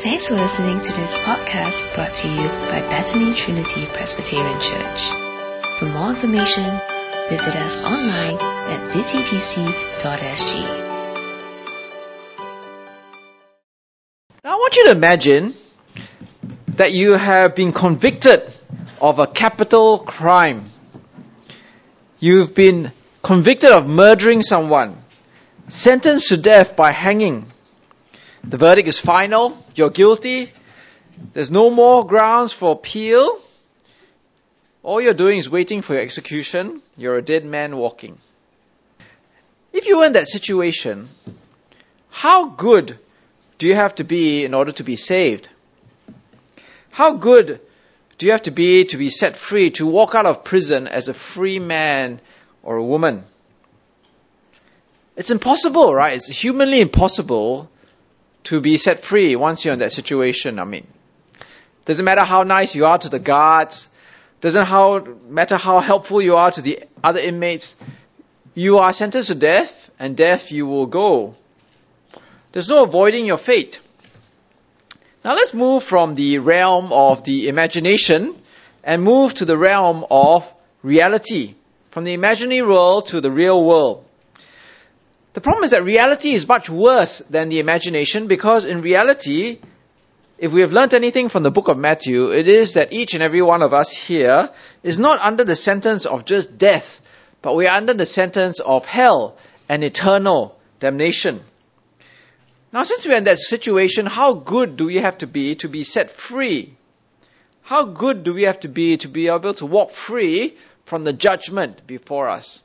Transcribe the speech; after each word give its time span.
Thanks 0.00 0.28
for 0.28 0.34
listening 0.34 0.80
to 0.80 0.92
this 0.92 1.18
podcast 1.18 1.92
brought 1.96 2.14
to 2.14 2.28
you 2.28 2.46
by 2.70 2.80
Bethany 2.88 3.34
Trinity 3.34 3.84
Presbyterian 3.84 4.60
Church. 4.60 5.10
For 5.80 5.86
more 5.86 6.10
information, 6.10 6.62
visit 7.28 7.56
us 7.56 7.76
online 7.82 8.36
at 8.36 8.94
btpc.sg. 8.94 10.62
Now 14.44 14.52
I 14.52 14.54
want 14.54 14.76
you 14.76 14.84
to 14.84 14.92
imagine 14.92 15.54
that 16.76 16.92
you 16.92 17.14
have 17.14 17.56
been 17.56 17.72
convicted 17.72 18.54
of 19.00 19.18
a 19.18 19.26
capital 19.26 19.98
crime. 19.98 20.70
You've 22.20 22.54
been 22.54 22.92
convicted 23.20 23.72
of 23.72 23.88
murdering 23.88 24.42
someone, 24.42 25.02
sentenced 25.66 26.28
to 26.28 26.36
death 26.36 26.76
by 26.76 26.92
hanging. 26.92 27.50
The 28.48 28.56
verdict 28.56 28.88
is 28.88 28.98
final. 28.98 29.62
You're 29.74 29.90
guilty. 29.90 30.50
There's 31.34 31.50
no 31.50 31.68
more 31.68 32.06
grounds 32.06 32.50
for 32.50 32.72
appeal. 32.72 33.40
All 34.82 35.02
you're 35.02 35.12
doing 35.12 35.36
is 35.36 35.50
waiting 35.50 35.82
for 35.82 35.92
your 35.92 36.02
execution. 36.02 36.80
You're 36.96 37.18
a 37.18 37.22
dead 37.22 37.44
man 37.44 37.76
walking. 37.76 38.16
If 39.74 39.86
you 39.86 39.98
were 39.98 40.06
in 40.06 40.14
that 40.14 40.28
situation, 40.28 41.10
how 42.08 42.46
good 42.48 42.98
do 43.58 43.66
you 43.66 43.74
have 43.74 43.96
to 43.96 44.04
be 44.04 44.46
in 44.46 44.54
order 44.54 44.72
to 44.72 44.82
be 44.82 44.96
saved? 44.96 45.50
How 46.88 47.12
good 47.12 47.60
do 48.16 48.24
you 48.24 48.32
have 48.32 48.42
to 48.42 48.50
be 48.50 48.84
to 48.86 48.96
be 48.96 49.10
set 49.10 49.36
free, 49.36 49.72
to 49.72 49.86
walk 49.86 50.14
out 50.14 50.24
of 50.24 50.42
prison 50.42 50.88
as 50.88 51.08
a 51.08 51.14
free 51.14 51.58
man 51.58 52.18
or 52.62 52.76
a 52.76 52.84
woman? 52.84 53.24
It's 55.16 55.30
impossible, 55.30 55.94
right? 55.94 56.14
It's 56.14 56.28
humanly 56.28 56.80
impossible 56.80 57.68
to 58.44 58.60
be 58.60 58.76
set 58.78 59.04
free 59.04 59.36
once 59.36 59.64
you're 59.64 59.74
in 59.74 59.80
that 59.80 59.92
situation. 59.92 60.58
I 60.58 60.64
mean, 60.64 60.86
doesn't 61.84 62.04
matter 62.04 62.24
how 62.24 62.42
nice 62.42 62.74
you 62.74 62.86
are 62.86 62.98
to 62.98 63.08
the 63.08 63.18
guards, 63.18 63.88
doesn't 64.40 64.66
how, 64.66 65.00
matter 65.28 65.56
how 65.56 65.80
helpful 65.80 66.22
you 66.22 66.36
are 66.36 66.50
to 66.50 66.62
the 66.62 66.84
other 67.02 67.20
inmates, 67.20 67.74
you 68.54 68.78
are 68.78 68.92
sentenced 68.92 69.28
to 69.28 69.34
death, 69.34 69.90
and 69.98 70.16
death 70.16 70.52
you 70.52 70.66
will 70.66 70.86
go. 70.86 71.34
There's 72.52 72.68
no 72.68 72.84
avoiding 72.84 73.26
your 73.26 73.38
fate. 73.38 73.80
Now 75.24 75.34
let's 75.34 75.52
move 75.52 75.82
from 75.82 76.14
the 76.14 76.38
realm 76.38 76.92
of 76.92 77.24
the 77.24 77.48
imagination 77.48 78.40
and 78.84 79.02
move 79.02 79.34
to 79.34 79.44
the 79.44 79.56
realm 79.56 80.06
of 80.10 80.50
reality. 80.82 81.54
From 81.90 82.04
the 82.04 82.14
imaginary 82.14 82.62
world 82.62 83.06
to 83.08 83.20
the 83.20 83.30
real 83.30 83.62
world. 83.62 84.04
The 85.34 85.40
problem 85.40 85.64
is 85.64 85.70
that 85.70 85.84
reality 85.84 86.32
is 86.32 86.48
much 86.48 86.70
worse 86.70 87.18
than 87.30 87.48
the 87.48 87.60
imagination 87.60 88.26
because 88.26 88.64
in 88.64 88.80
reality, 88.80 89.60
if 90.38 90.52
we 90.52 90.62
have 90.62 90.72
learnt 90.72 90.94
anything 90.94 91.28
from 91.28 91.42
the 91.42 91.50
book 91.50 91.68
of 91.68 91.76
Matthew, 91.76 92.32
it 92.32 92.48
is 92.48 92.74
that 92.74 92.92
each 92.92 93.14
and 93.14 93.22
every 93.22 93.42
one 93.42 93.62
of 93.62 93.74
us 93.74 93.90
here 93.90 94.50
is 94.82 94.98
not 94.98 95.20
under 95.20 95.44
the 95.44 95.56
sentence 95.56 96.06
of 96.06 96.24
just 96.24 96.56
death, 96.56 97.00
but 97.42 97.54
we 97.54 97.66
are 97.66 97.76
under 97.76 97.94
the 97.94 98.06
sentence 98.06 98.60
of 98.60 98.86
hell 98.86 99.36
and 99.68 99.84
eternal 99.84 100.58
damnation. 100.80 101.42
Now, 102.72 102.82
since 102.82 103.06
we 103.06 103.12
are 103.14 103.16
in 103.16 103.24
that 103.24 103.38
situation, 103.38 104.06
how 104.06 104.34
good 104.34 104.76
do 104.76 104.86
we 104.86 104.96
have 104.96 105.18
to 105.18 105.26
be 105.26 105.54
to 105.56 105.68
be 105.68 105.84
set 105.84 106.10
free? 106.10 106.74
How 107.62 107.84
good 107.84 108.24
do 108.24 108.32
we 108.32 108.44
have 108.44 108.60
to 108.60 108.68
be 108.68 108.96
to 108.98 109.08
be 109.08 109.28
able 109.28 109.54
to 109.54 109.66
walk 109.66 109.90
free 109.90 110.56
from 110.84 111.04
the 111.04 111.12
judgment 111.12 111.86
before 111.86 112.28
us? 112.28 112.62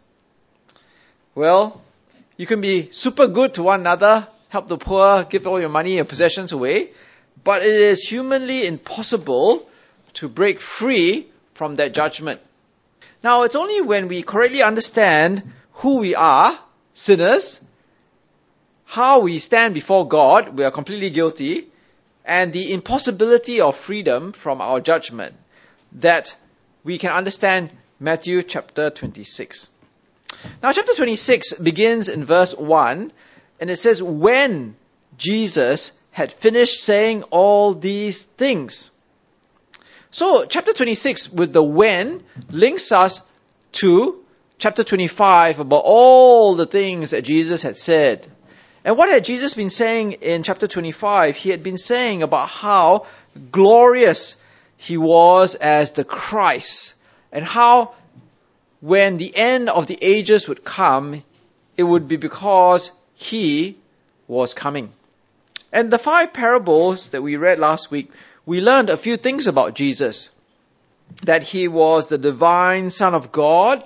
Well, 1.36 1.82
you 2.38 2.46
can 2.46 2.62
be 2.62 2.90
super 2.92 3.28
good 3.28 3.56
to 3.56 3.64
one 3.64 3.82
another, 3.82 4.28
help 4.50 4.68
the 4.68 4.78
poor, 4.78 5.24
give 5.24 5.48
all 5.48 5.60
your 5.60 5.70
money 5.70 6.00
and 6.00 6.08
possessions 6.08 6.52
away, 6.52 6.92
but 7.44 7.62
it 7.62 7.76
is 7.76 8.04
humanly 8.04 8.66
impossible 8.66 9.68
to 10.14 10.28
break 10.28 10.60
free 10.60 11.28
from 11.54 11.76
that 11.78 11.94
judgment. 11.94 12.42
Now, 13.24 13.44
it's 13.44 13.56
only 13.56 13.82
when 13.82 14.08
we 14.08 14.22
correctly 14.22 14.62
understand 14.62 15.54
who 15.74 15.98
we 15.98 16.16
are, 16.16 16.60
sinners, 16.94 17.60
how 18.86 19.22
we 19.22 19.40
stand 19.40 19.74
before 19.74 20.08
God, 20.08 20.58
we 20.58 20.64
are 20.64 20.72
completely 20.72 21.10
guilty, 21.10 21.68
and 22.26 22.54
the 22.54 22.74
impossibility 22.74 23.60
of 23.60 23.78
freedom 23.78 24.34
from 24.34 24.62
our 24.62 24.80
judgment, 24.80 25.36
that 25.94 26.36
we 26.84 26.98
can 26.98 27.12
understand 27.12 27.72
Matthew 28.00 28.44
chapter 28.44 28.90
26. 28.90 29.70
Now, 30.62 30.72
chapter 30.72 30.94
26 30.94 31.54
begins 31.54 32.10
in 32.10 32.26
verse 32.26 32.54
1, 32.56 33.12
and 33.60 33.70
it 33.70 33.78
says, 33.78 34.02
When 34.02 34.76
Jesus 35.18 35.92
had 36.12 36.32
finished 36.32 36.84
saying 36.84 37.24
all 37.24 37.74
these 37.74 38.24
things. 38.24 38.92
So, 40.12 40.46
chapter 40.46 40.74
26 40.74 41.30
with 41.30 41.54
the 41.54 41.64
when 41.64 42.24
links 42.50 42.92
us 42.92 43.22
to 43.74 44.24
chapter 44.60 44.84
25 44.84 45.60
about 45.60 45.84
all 45.86 46.56
the 46.56 46.68
things 46.68 47.12
that 47.12 47.24
Jesus 47.24 47.64
had 47.64 47.78
said. 47.78 48.32
And 48.86 48.98
what 48.98 49.10
had 49.10 49.26
Jesus 49.26 49.54
been 49.54 49.70
saying 49.70 50.14
in 50.14 50.44
chapter 50.44 50.68
25? 50.68 51.36
He 51.36 51.50
had 51.50 51.64
been 51.64 51.78
saying 51.78 52.22
about 52.22 52.50
how 52.50 53.08
glorious 53.52 54.36
he 54.78 54.98
was 54.98 55.56
as 55.56 55.94
the 55.94 56.04
Christ 56.04 56.94
and 57.32 57.44
how 57.44 57.96
when 58.84 59.16
the 59.16 59.34
end 59.34 59.70
of 59.70 59.88
the 59.88 59.98
ages 60.02 60.46
would 60.50 60.62
come, 60.66 61.24
it 61.78 61.84
would 61.84 62.06
be 62.10 62.18
because 62.18 62.92
he 63.16 63.78
was 64.28 64.54
coming. 64.54 64.92
And 65.72 65.90
the 65.90 65.98
five 65.98 66.34
parables 66.34 67.08
that 67.12 67.22
we 67.22 67.38
read 67.38 67.60
last 67.60 67.90
week, 67.90 68.12
we 68.46 68.60
learned 68.60 68.90
a 68.90 68.98
few 68.98 69.16
things 69.16 69.48
about 69.48 69.74
Jesus. 69.74 70.30
That 71.24 71.44
he 71.44 71.70
was 71.70 72.10
the 72.10 72.18
divine 72.18 72.90
Son 72.90 73.16
of 73.16 73.32
God. 73.32 73.86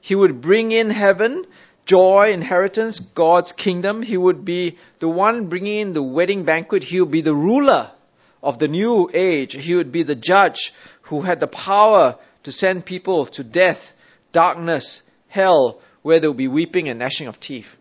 He 0.00 0.14
would 0.14 0.40
bring 0.40 0.72
in 0.72 0.88
heaven, 0.88 1.44
joy, 1.84 2.30
inheritance, 2.32 3.00
God's 3.00 3.52
kingdom. 3.52 4.00
He 4.00 4.16
would 4.16 4.46
be 4.46 4.78
the 4.98 5.08
one 5.08 5.48
bringing 5.50 5.80
in 5.80 5.92
the 5.92 6.02
wedding 6.02 6.44
banquet. 6.44 6.84
He 6.84 7.00
would 7.02 7.10
be 7.10 7.20
the 7.20 7.34
ruler 7.34 7.90
of 8.42 8.58
the 8.58 8.68
new 8.68 9.10
age. 9.12 9.52
He 9.52 9.74
would 9.74 9.92
be 9.92 10.04
the 10.04 10.14
judge 10.14 10.72
who 11.02 11.20
had 11.20 11.38
the 11.38 11.46
power 11.46 12.16
to 12.44 12.50
send 12.50 12.86
people 12.86 13.26
to 13.26 13.44
death 13.44 13.92
darkness, 14.36 15.02
hell, 15.28 15.80
where 16.02 16.20
there 16.20 16.28
will 16.30 16.44
be 16.46 16.46
weeping 16.46 16.90
and 16.90 16.98
gnashing 16.98 17.26
of 17.26 17.40
teeth. 17.40 17.74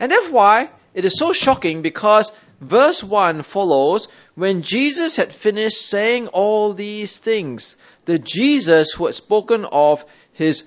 And 0.00 0.10
that's 0.10 0.28
why 0.28 0.70
it 0.94 1.04
is 1.04 1.16
so 1.16 1.32
shocking 1.32 1.80
because 1.80 2.32
verse 2.60 3.04
1 3.04 3.44
follows 3.44 4.08
when 4.34 4.62
Jesus 4.62 5.14
had 5.14 5.32
finished 5.32 5.86
saying 5.86 6.26
all 6.26 6.74
these 6.74 7.18
things. 7.18 7.76
The 8.04 8.18
Jesus 8.18 8.90
who 8.90 9.06
had 9.06 9.14
spoken 9.14 9.64
of 9.64 10.04
his 10.32 10.64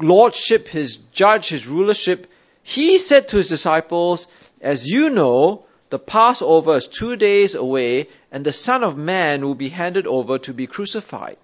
lordship, 0.00 0.68
his 0.68 0.96
judge, 1.12 1.48
his 1.48 1.66
rulership, 1.66 2.30
he 2.62 2.98
said 2.98 3.28
to 3.28 3.38
his 3.38 3.48
disciples, 3.48 4.28
As 4.60 4.88
you 4.88 5.10
know, 5.10 5.66
the 5.90 5.98
Passover 5.98 6.76
is 6.76 6.86
two 6.86 7.16
days 7.16 7.56
away, 7.56 8.08
and 8.30 8.46
the 8.46 8.52
Son 8.52 8.84
of 8.84 8.96
Man 8.96 9.44
will 9.44 9.56
be 9.56 9.70
handed 9.70 10.06
over 10.06 10.38
to 10.38 10.54
be 10.54 10.68
crucified. 10.68 11.36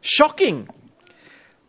Shocking. 0.00 0.68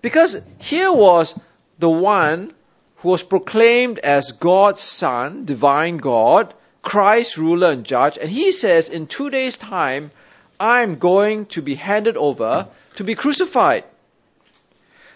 Because 0.04 0.40
here 0.60 0.92
was 0.92 1.34
the 1.80 1.90
one 1.90 2.54
who 2.98 3.08
was 3.08 3.24
proclaimed 3.24 4.00
as 4.00 4.34
God's 4.34 4.82
Son, 4.82 5.46
divine 5.46 5.96
God, 5.96 6.54
Christ, 6.82 7.38
ruler 7.38 7.72
and 7.72 7.86
judge, 7.86 8.18
and 8.18 8.30
he 8.30 8.52
says, 8.52 8.90
in 8.90 9.08
two 9.08 9.30
days' 9.30 9.56
time, 9.56 10.12
I'm 10.60 11.00
going 11.00 11.46
to 11.56 11.62
be 11.62 11.76
handed 11.76 12.18
over 12.18 12.68
to 12.96 13.04
be 13.06 13.16
crucified. 13.16 13.86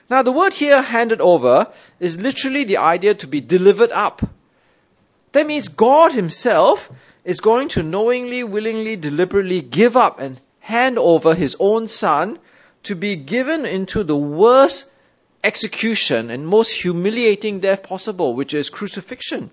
Now, 0.09 0.21
the 0.21 0.31
word 0.31 0.53
here, 0.53 0.81
handed 0.81 1.19
over, 1.19 1.67
is 1.99 2.15
literally 2.15 2.63
the 2.63 2.77
idea 2.77 3.13
to 3.15 3.27
be 3.27 3.41
delivered 3.41 3.91
up. 3.91 4.21
That 5.33 5.47
means 5.47 5.67
God 5.67 6.13
Himself 6.13 6.89
is 7.25 7.41
going 7.41 7.67
to 7.69 7.83
knowingly, 7.83 8.45
willingly, 8.45 8.95
deliberately 8.95 9.61
give 9.61 9.97
up 9.97 10.21
and 10.21 10.39
hand 10.61 10.97
over 10.97 11.35
His 11.35 11.57
own 11.59 11.89
Son 11.89 12.39
to 12.83 12.95
be 12.95 13.15
given 13.15 13.65
into 13.65 14.03
the 14.03 14.17
worst 14.17 14.85
execution 15.43 16.29
and 16.29 16.47
most 16.47 16.71
humiliating 16.71 17.59
death 17.59 17.83
possible, 17.83 18.33
which 18.33 18.53
is 18.53 18.69
crucifixion. 18.69 19.49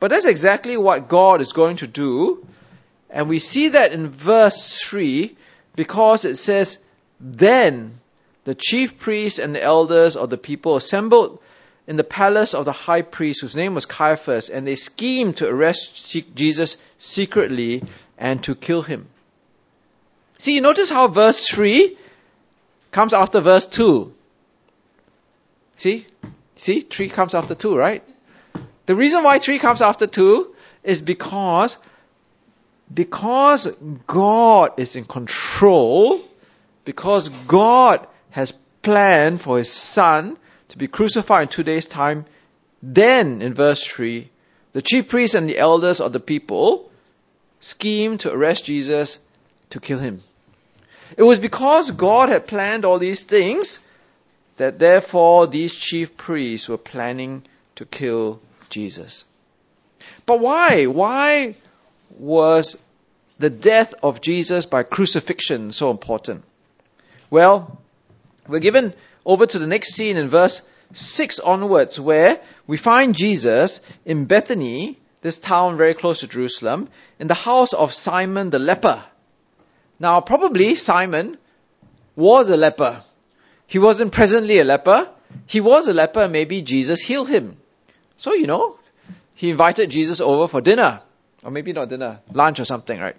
But 0.00 0.10
that's 0.10 0.26
exactly 0.26 0.76
what 0.76 1.08
God 1.08 1.40
is 1.40 1.52
going 1.52 1.76
to 1.76 1.86
do. 1.86 2.46
And 3.10 3.28
we 3.28 3.38
see 3.38 3.68
that 3.68 3.92
in 3.92 4.08
verse 4.08 4.80
3 4.82 5.36
because 5.76 6.24
it 6.24 6.36
says, 6.36 6.78
Then 7.20 8.00
the 8.44 8.54
chief 8.54 8.98
priests 8.98 9.38
and 9.38 9.54
the 9.54 9.62
elders 9.62 10.16
of 10.16 10.30
the 10.30 10.38
people 10.38 10.76
assembled 10.76 11.38
in 11.86 11.96
the 11.96 12.04
palace 12.04 12.54
of 12.54 12.64
the 12.64 12.72
high 12.72 13.02
priest, 13.02 13.42
whose 13.42 13.56
name 13.56 13.74
was 13.74 13.86
Caiaphas, 13.86 14.48
and 14.48 14.66
they 14.66 14.76
schemed 14.76 15.36
to 15.38 15.48
arrest 15.48 16.16
Jesus 16.34 16.76
secretly 16.98 17.82
and 18.18 18.42
to 18.44 18.54
kill 18.54 18.82
him. 18.82 19.08
See, 20.42 20.56
you 20.56 20.60
notice 20.60 20.90
how 20.90 21.06
verse 21.06 21.46
3 21.46 21.96
comes 22.90 23.14
after 23.14 23.40
verse 23.40 23.64
2. 23.64 24.12
See? 25.76 26.04
See? 26.56 26.80
3 26.80 27.10
comes 27.10 27.36
after 27.36 27.54
2, 27.54 27.76
right? 27.76 28.02
The 28.86 28.96
reason 28.96 29.22
why 29.22 29.38
3 29.38 29.60
comes 29.60 29.80
after 29.80 30.08
2 30.08 30.52
is 30.82 31.00
because 31.00 31.78
because 32.92 33.68
God 34.08 34.80
is 34.80 34.96
in 34.96 35.04
control, 35.04 36.20
because 36.84 37.28
God 37.46 38.04
has 38.30 38.52
planned 38.82 39.40
for 39.40 39.58
his 39.58 39.70
son 39.70 40.36
to 40.70 40.76
be 40.76 40.88
crucified 40.88 41.42
in 41.42 41.48
two 41.50 41.62
days' 41.62 41.86
time, 41.86 42.24
then 42.82 43.42
in 43.42 43.54
verse 43.54 43.86
3, 43.86 44.28
the 44.72 44.82
chief 44.82 45.06
priests 45.06 45.36
and 45.36 45.48
the 45.48 45.60
elders 45.60 46.00
of 46.00 46.12
the 46.12 46.18
people 46.18 46.90
scheme 47.60 48.18
to 48.18 48.32
arrest 48.32 48.64
Jesus 48.64 49.20
to 49.70 49.78
kill 49.78 50.00
him. 50.00 50.24
It 51.16 51.22
was 51.22 51.38
because 51.38 51.90
God 51.90 52.28
had 52.28 52.46
planned 52.46 52.84
all 52.84 52.98
these 52.98 53.24
things 53.24 53.78
that 54.56 54.78
therefore 54.78 55.46
these 55.46 55.72
chief 55.72 56.16
priests 56.16 56.68
were 56.68 56.78
planning 56.78 57.42
to 57.76 57.84
kill 57.84 58.40
Jesus. 58.68 59.24
But 60.26 60.40
why? 60.40 60.86
Why 60.86 61.56
was 62.10 62.76
the 63.38 63.50
death 63.50 63.94
of 64.02 64.20
Jesus 64.20 64.66
by 64.66 64.82
crucifixion 64.82 65.72
so 65.72 65.90
important? 65.90 66.44
Well, 67.30 67.78
we're 68.46 68.60
given 68.60 68.94
over 69.24 69.46
to 69.46 69.58
the 69.58 69.66
next 69.66 69.94
scene 69.94 70.16
in 70.16 70.28
verse 70.28 70.62
6 70.92 71.38
onwards 71.40 71.98
where 71.98 72.40
we 72.66 72.76
find 72.76 73.14
Jesus 73.14 73.80
in 74.04 74.26
Bethany, 74.26 74.98
this 75.22 75.38
town 75.38 75.76
very 75.76 75.94
close 75.94 76.20
to 76.20 76.26
Jerusalem, 76.26 76.88
in 77.18 77.28
the 77.28 77.34
house 77.34 77.72
of 77.72 77.94
Simon 77.94 78.50
the 78.50 78.58
leper. 78.58 79.02
Now, 80.02 80.20
probably 80.20 80.74
Simon 80.74 81.38
was 82.16 82.50
a 82.50 82.56
leper. 82.56 83.04
He 83.68 83.78
wasn't 83.78 84.10
presently 84.10 84.58
a 84.58 84.64
leper. 84.64 85.08
He 85.46 85.60
was 85.60 85.86
a 85.86 85.94
leper, 85.94 86.26
maybe 86.26 86.60
Jesus 86.60 86.98
healed 87.00 87.28
him. 87.28 87.56
So, 88.16 88.34
you 88.34 88.48
know, 88.48 88.78
he 89.36 89.50
invited 89.50 89.90
Jesus 89.90 90.20
over 90.20 90.48
for 90.48 90.60
dinner. 90.60 91.02
Or 91.44 91.52
maybe 91.52 91.72
not 91.72 91.88
dinner, 91.88 92.18
lunch 92.32 92.58
or 92.58 92.64
something, 92.64 92.98
right? 92.98 93.14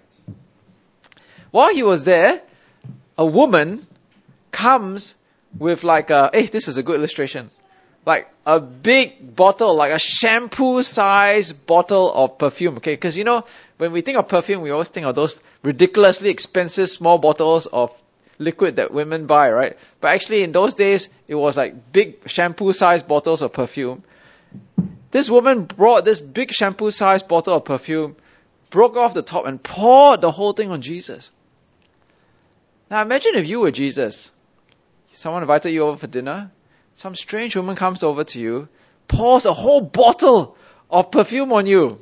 While 1.52 1.74
he 1.74 1.82
was 1.82 2.04
there, 2.04 2.42
a 3.16 3.24
woman 3.24 3.86
comes 4.50 5.14
with 5.58 5.84
like 5.84 6.10
a, 6.10 6.28
hey, 6.34 6.48
this 6.48 6.68
is 6.68 6.76
a 6.76 6.82
good 6.82 6.96
illustration. 6.96 7.50
Like 8.04 8.28
a 8.44 8.60
big 8.60 9.34
bottle, 9.34 9.74
like 9.74 9.92
a 9.92 9.98
shampoo 9.98 10.82
size 10.82 11.50
bottle 11.50 12.12
of 12.12 12.36
perfume, 12.36 12.76
okay? 12.76 12.92
Because 12.92 13.16
you 13.16 13.24
know, 13.24 13.44
when 13.78 13.92
we 13.92 14.02
think 14.02 14.18
of 14.18 14.28
perfume, 14.28 14.60
we 14.60 14.70
always 14.70 14.90
think 14.90 15.06
of 15.06 15.14
those 15.14 15.40
ridiculously 15.64 16.28
expensive 16.28 16.88
small 16.88 17.18
bottles 17.18 17.66
of 17.66 17.90
liquid 18.38 18.76
that 18.76 18.92
women 18.92 19.26
buy, 19.26 19.50
right? 19.50 19.78
But 20.00 20.12
actually 20.12 20.42
in 20.42 20.52
those 20.52 20.74
days, 20.74 21.08
it 21.26 21.34
was 21.34 21.56
like 21.56 21.92
big 21.92 22.28
shampoo 22.28 22.72
sized 22.72 23.08
bottles 23.08 23.42
of 23.42 23.52
perfume. 23.52 24.04
This 25.10 25.30
woman 25.30 25.64
brought 25.64 26.04
this 26.04 26.20
big 26.20 26.52
shampoo 26.52 26.90
sized 26.90 27.28
bottle 27.28 27.56
of 27.56 27.64
perfume, 27.64 28.16
broke 28.70 28.96
off 28.96 29.14
the 29.14 29.22
top, 29.22 29.46
and 29.46 29.62
poured 29.62 30.20
the 30.20 30.30
whole 30.30 30.52
thing 30.52 30.70
on 30.70 30.82
Jesus. 30.82 31.30
Now 32.90 33.02
imagine 33.02 33.34
if 33.36 33.48
you 33.48 33.60
were 33.60 33.70
Jesus. 33.70 34.30
Someone 35.12 35.42
invited 35.42 35.70
you 35.70 35.84
over 35.84 35.96
for 35.96 36.06
dinner. 36.08 36.50
Some 36.94 37.14
strange 37.14 37.56
woman 37.56 37.76
comes 37.76 38.02
over 38.02 38.24
to 38.24 38.40
you, 38.40 38.68
pours 39.08 39.46
a 39.46 39.54
whole 39.54 39.80
bottle 39.80 40.56
of 40.90 41.10
perfume 41.10 41.52
on 41.52 41.66
you. 41.66 42.00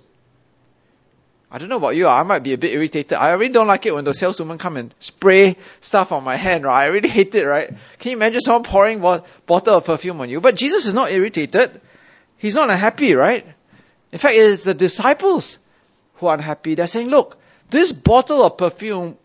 I 1.54 1.58
don't 1.58 1.69
know 1.69 1.76
about 1.76 1.96
you, 1.96 2.06
I 2.06 2.22
might 2.22 2.43
be 2.43 2.54
a 2.54 2.58
bit 2.58 2.72
irritated. 2.72 3.12
I 3.12 3.32
really 3.32 3.52
don't 3.52 3.66
like 3.66 3.84
it 3.84 3.94
when 3.94 4.04
the 4.04 4.14
saleswoman 4.14 4.56
come 4.56 4.78
and 4.78 4.94
spray 5.00 5.58
stuff 5.82 6.10
on 6.10 6.25
my 6.25 6.37
hand, 6.37 6.64
right? 6.64 6.84
I 6.84 6.87
really 6.87 7.08
hate 7.19 7.34
it, 7.34 7.44
right? 7.44 7.69
Can 7.99 8.10
you 8.10 8.16
imagine 8.16 8.40
someone 8.40 8.62
pouring 8.62 9.04
a 9.04 9.22
bottle 9.44 9.76
of 9.76 9.84
perfume 9.84 10.22
on 10.22 10.31
you? 10.31 10.40
But 10.40 10.56
Jesus 10.56 10.87
is 10.87 10.94
not 10.94 11.12
irritated. 11.12 11.78
He's 12.38 12.54
not 12.54 12.70
unhappy, 12.70 13.14
right? 13.14 13.46
In 14.12 14.19
fact, 14.19 14.34
it 14.34 14.40
is 14.40 14.64
the 14.64 14.72
disciples 14.72 15.58
who 16.14 16.28
are 16.28 16.34
unhappy. 16.34 16.75
They're 16.75 16.87
saying, 16.87 17.08
look, 17.08 17.37
this 17.69 17.93
bottle 17.93 18.43
of 18.43 18.56
perfume 18.56 19.19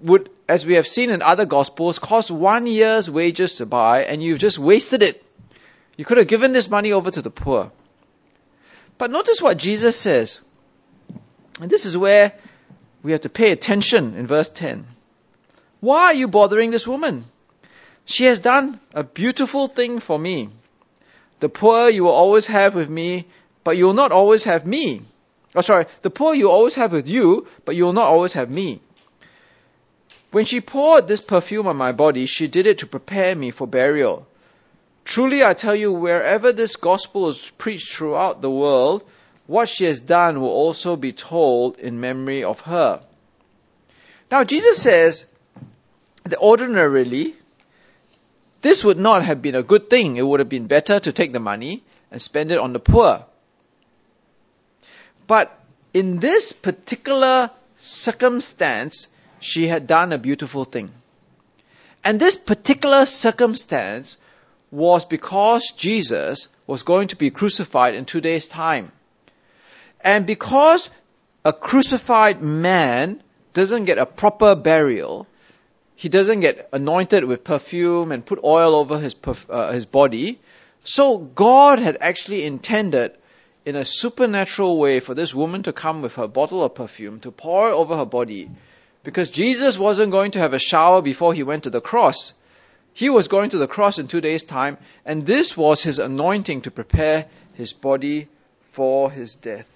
would, 0.00 0.30
as 0.48 0.64
we 0.64 0.74
have 0.74 0.88
seen 0.88 1.10
in 1.10 1.20
other 1.20 1.44
gospels, 1.44 1.98
cost 1.98 2.30
one 2.30 2.66
year's 2.66 3.10
wages 3.10 3.56
to 3.56 3.66
buy, 3.66 4.04
and 4.04 4.22
you've 4.22 4.38
just 4.38 4.58
wasted 4.58 5.02
it. 5.02 5.22
You 5.98 6.06
could 6.06 6.16
have 6.16 6.26
given 6.26 6.52
this 6.52 6.70
money 6.70 6.92
over 6.92 7.10
to 7.10 7.20
the 7.20 7.30
poor. 7.30 7.70
But 8.96 9.10
notice 9.10 9.42
what 9.42 9.58
Jesus 9.58 10.00
says. 10.00 10.40
And 11.60 11.70
this 11.70 11.86
is 11.86 11.96
where 11.96 12.32
we 13.02 13.12
have 13.12 13.22
to 13.22 13.28
pay 13.28 13.52
attention 13.52 14.16
in 14.16 14.26
verse 14.26 14.50
10. 14.50 14.86
Why 15.80 16.04
are 16.04 16.14
you 16.14 16.28
bothering 16.28 16.70
this 16.70 16.86
woman? 16.86 17.26
She 18.04 18.24
has 18.24 18.40
done 18.40 18.80
a 18.92 19.04
beautiful 19.04 19.68
thing 19.68 20.00
for 20.00 20.18
me. 20.18 20.50
The 21.40 21.48
poor 21.48 21.88
you 21.88 22.04
will 22.04 22.10
always 22.10 22.46
have 22.46 22.74
with 22.74 22.88
me, 22.88 23.26
but 23.64 23.76
you 23.76 23.86
will 23.86 23.94
not 23.94 24.12
always 24.12 24.44
have 24.44 24.66
me. 24.66 25.02
Oh, 25.54 25.60
sorry. 25.60 25.86
The 26.02 26.10
poor 26.10 26.34
you 26.34 26.50
always 26.50 26.74
have 26.74 26.92
with 26.92 27.08
you, 27.08 27.46
but 27.64 27.76
you 27.76 27.84
will 27.84 27.92
not 27.92 28.08
always 28.08 28.32
have 28.32 28.52
me. 28.52 28.80
When 30.32 30.44
she 30.44 30.60
poured 30.60 31.06
this 31.06 31.20
perfume 31.20 31.66
on 31.66 31.76
my 31.76 31.92
body, 31.92 32.26
she 32.26 32.48
did 32.48 32.66
it 32.66 32.78
to 32.78 32.86
prepare 32.86 33.34
me 33.34 33.52
for 33.52 33.66
burial. 33.66 34.26
Truly 35.04 35.44
I 35.44 35.54
tell 35.54 35.76
you, 35.76 35.92
wherever 35.92 36.50
this 36.50 36.76
gospel 36.76 37.28
is 37.28 37.52
preached 37.58 37.94
throughout 37.94 38.42
the 38.42 38.50
world, 38.50 39.04
what 39.46 39.68
she 39.68 39.84
has 39.84 40.00
done 40.00 40.40
will 40.40 40.48
also 40.48 40.96
be 40.96 41.12
told 41.12 41.78
in 41.78 42.00
memory 42.00 42.44
of 42.44 42.60
her. 42.60 43.00
Now 44.30 44.44
Jesus 44.44 44.80
says 44.80 45.26
that 46.24 46.38
ordinarily, 46.38 47.34
this 48.62 48.82
would 48.82 48.98
not 48.98 49.24
have 49.24 49.42
been 49.42 49.54
a 49.54 49.62
good 49.62 49.90
thing. 49.90 50.16
It 50.16 50.26
would 50.26 50.40
have 50.40 50.48
been 50.48 50.66
better 50.66 50.98
to 50.98 51.12
take 51.12 51.32
the 51.32 51.40
money 51.40 51.84
and 52.10 52.20
spend 52.20 52.50
it 52.50 52.58
on 52.58 52.72
the 52.72 52.80
poor. 52.80 53.26
But 55.26 55.58
in 55.92 56.18
this 56.18 56.52
particular 56.52 57.50
circumstance, 57.76 59.08
she 59.40 59.66
had 59.66 59.86
done 59.86 60.12
a 60.12 60.18
beautiful 60.18 60.64
thing. 60.64 60.90
And 62.02 62.18
this 62.18 62.36
particular 62.36 63.06
circumstance 63.06 64.16
was 64.70 65.04
because 65.04 65.70
Jesus 65.76 66.48
was 66.66 66.82
going 66.82 67.08
to 67.08 67.16
be 67.16 67.30
crucified 67.30 67.94
in 67.94 68.04
two 68.04 68.20
days' 68.20 68.48
time. 68.48 68.92
And 70.04 70.26
because 70.26 70.90
a 71.44 71.52
crucified 71.52 72.42
man 72.42 73.22
doesn't 73.54 73.86
get 73.86 73.98
a 73.98 74.06
proper 74.06 74.54
burial, 74.54 75.26
he 75.96 76.10
doesn't 76.10 76.40
get 76.40 76.68
anointed 76.72 77.24
with 77.24 77.42
perfume 77.42 78.12
and 78.12 78.24
put 78.24 78.44
oil 78.44 78.74
over 78.74 78.98
his, 78.98 79.16
uh, 79.48 79.72
his 79.72 79.86
body. 79.86 80.40
So 80.84 81.16
God 81.16 81.78
had 81.78 81.96
actually 82.00 82.44
intended 82.44 83.16
in 83.64 83.76
a 83.76 83.84
supernatural 83.84 84.78
way 84.78 85.00
for 85.00 85.14
this 85.14 85.34
woman 85.34 85.62
to 85.62 85.72
come 85.72 86.02
with 86.02 86.16
her 86.16 86.28
bottle 86.28 86.62
of 86.62 86.74
perfume 86.74 87.20
to 87.20 87.30
pour 87.30 87.68
over 87.68 87.96
her 87.96 88.04
body. 88.04 88.50
Because 89.04 89.30
Jesus 89.30 89.78
wasn't 89.78 90.12
going 90.12 90.32
to 90.32 90.40
have 90.40 90.52
a 90.52 90.58
shower 90.58 91.00
before 91.00 91.32
he 91.32 91.42
went 91.42 91.64
to 91.64 91.70
the 91.70 91.80
cross. 91.80 92.34
He 92.92 93.08
was 93.08 93.28
going 93.28 93.50
to 93.50 93.58
the 93.58 93.66
cross 93.66 93.98
in 93.98 94.06
two 94.06 94.20
days' 94.20 94.44
time, 94.44 94.76
and 95.04 95.26
this 95.26 95.56
was 95.56 95.82
his 95.82 95.98
anointing 95.98 96.62
to 96.62 96.70
prepare 96.70 97.26
his 97.54 97.72
body 97.72 98.28
for 98.72 99.10
his 99.10 99.34
death. 99.34 99.73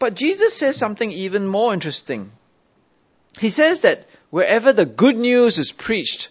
But 0.00 0.14
Jesus 0.14 0.54
says 0.54 0.76
something 0.76 1.12
even 1.12 1.46
more 1.46 1.74
interesting. 1.74 2.32
He 3.38 3.50
says 3.50 3.80
that 3.80 4.08
wherever 4.30 4.72
the 4.72 4.86
good 4.86 5.16
news 5.16 5.58
is 5.58 5.70
preached, 5.70 6.30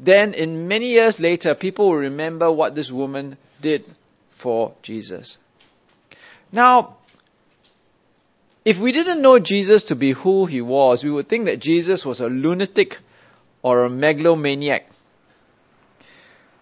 then 0.00 0.32
in 0.32 0.66
many 0.66 0.88
years 0.88 1.20
later, 1.20 1.54
people 1.54 1.90
will 1.90 1.98
remember 1.98 2.50
what 2.50 2.74
this 2.74 2.90
woman 2.90 3.36
did 3.60 3.84
for 4.30 4.72
Jesus. 4.82 5.36
Now, 6.50 6.96
if 8.64 8.78
we 8.78 8.92
didn't 8.92 9.20
know 9.20 9.38
Jesus 9.38 9.84
to 9.84 9.94
be 9.94 10.12
who 10.12 10.46
he 10.46 10.62
was, 10.62 11.04
we 11.04 11.10
would 11.10 11.28
think 11.28 11.44
that 11.44 11.60
Jesus 11.60 12.04
was 12.04 12.20
a 12.20 12.28
lunatic 12.28 12.98
or 13.62 13.84
a 13.84 13.90
megalomaniac. 13.90 14.88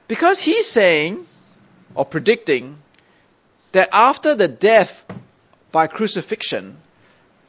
Because 0.08 0.40
he's 0.40 0.66
saying 0.68 1.26
or 1.94 2.04
predicting 2.04 2.78
that 3.70 3.88
after 3.92 4.34
the 4.34 4.48
death 4.48 5.03
by 5.74 5.88
crucifixion, 5.88 6.76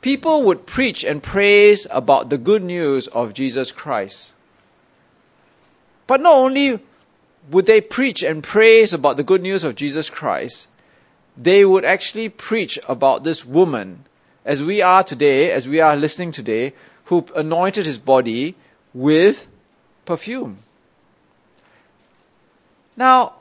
people 0.01 0.41
would 0.45 0.65
preach 0.65 1.03
and 1.03 1.21
praise 1.21 1.85
about 1.91 2.27
the 2.27 2.39
good 2.39 2.63
news 2.63 3.07
of 3.07 3.35
Jesus 3.35 3.71
Christ. 3.71 4.33
But 6.07 6.21
not 6.21 6.33
only 6.33 6.79
would 7.51 7.67
they 7.67 7.81
preach 7.81 8.23
and 8.23 8.43
praise 8.43 8.93
about 8.93 9.17
the 9.17 9.23
good 9.23 9.43
news 9.43 9.63
of 9.63 9.75
Jesus 9.75 10.09
Christ, 10.09 10.67
they 11.37 11.63
would 11.63 11.85
actually 11.85 12.29
preach 12.29 12.79
about 12.89 13.23
this 13.23 13.45
woman, 13.45 14.05
as 14.43 14.63
we 14.63 14.81
are 14.81 15.03
today, 15.03 15.51
as 15.51 15.67
we 15.67 15.79
are 15.81 15.95
listening 15.95 16.31
today, 16.31 16.73
who 17.03 17.23
anointed 17.35 17.85
his 17.85 17.99
body 17.99 18.55
with 18.91 19.45
perfume. 20.05 20.57
Now, 22.97 23.33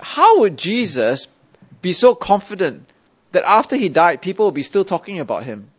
how 0.00 0.40
would 0.40 0.56
Jesus 0.56 1.26
be 1.82 1.92
so 1.92 2.14
confident 2.14 2.88
that 3.32 3.44
after 3.44 3.76
he 3.76 3.88
died, 3.88 4.22
people 4.22 4.46
will 4.46 4.52
be 4.52 4.62
still 4.62 4.84
talking 4.84 5.20
about 5.20 5.44
him. 5.44 5.70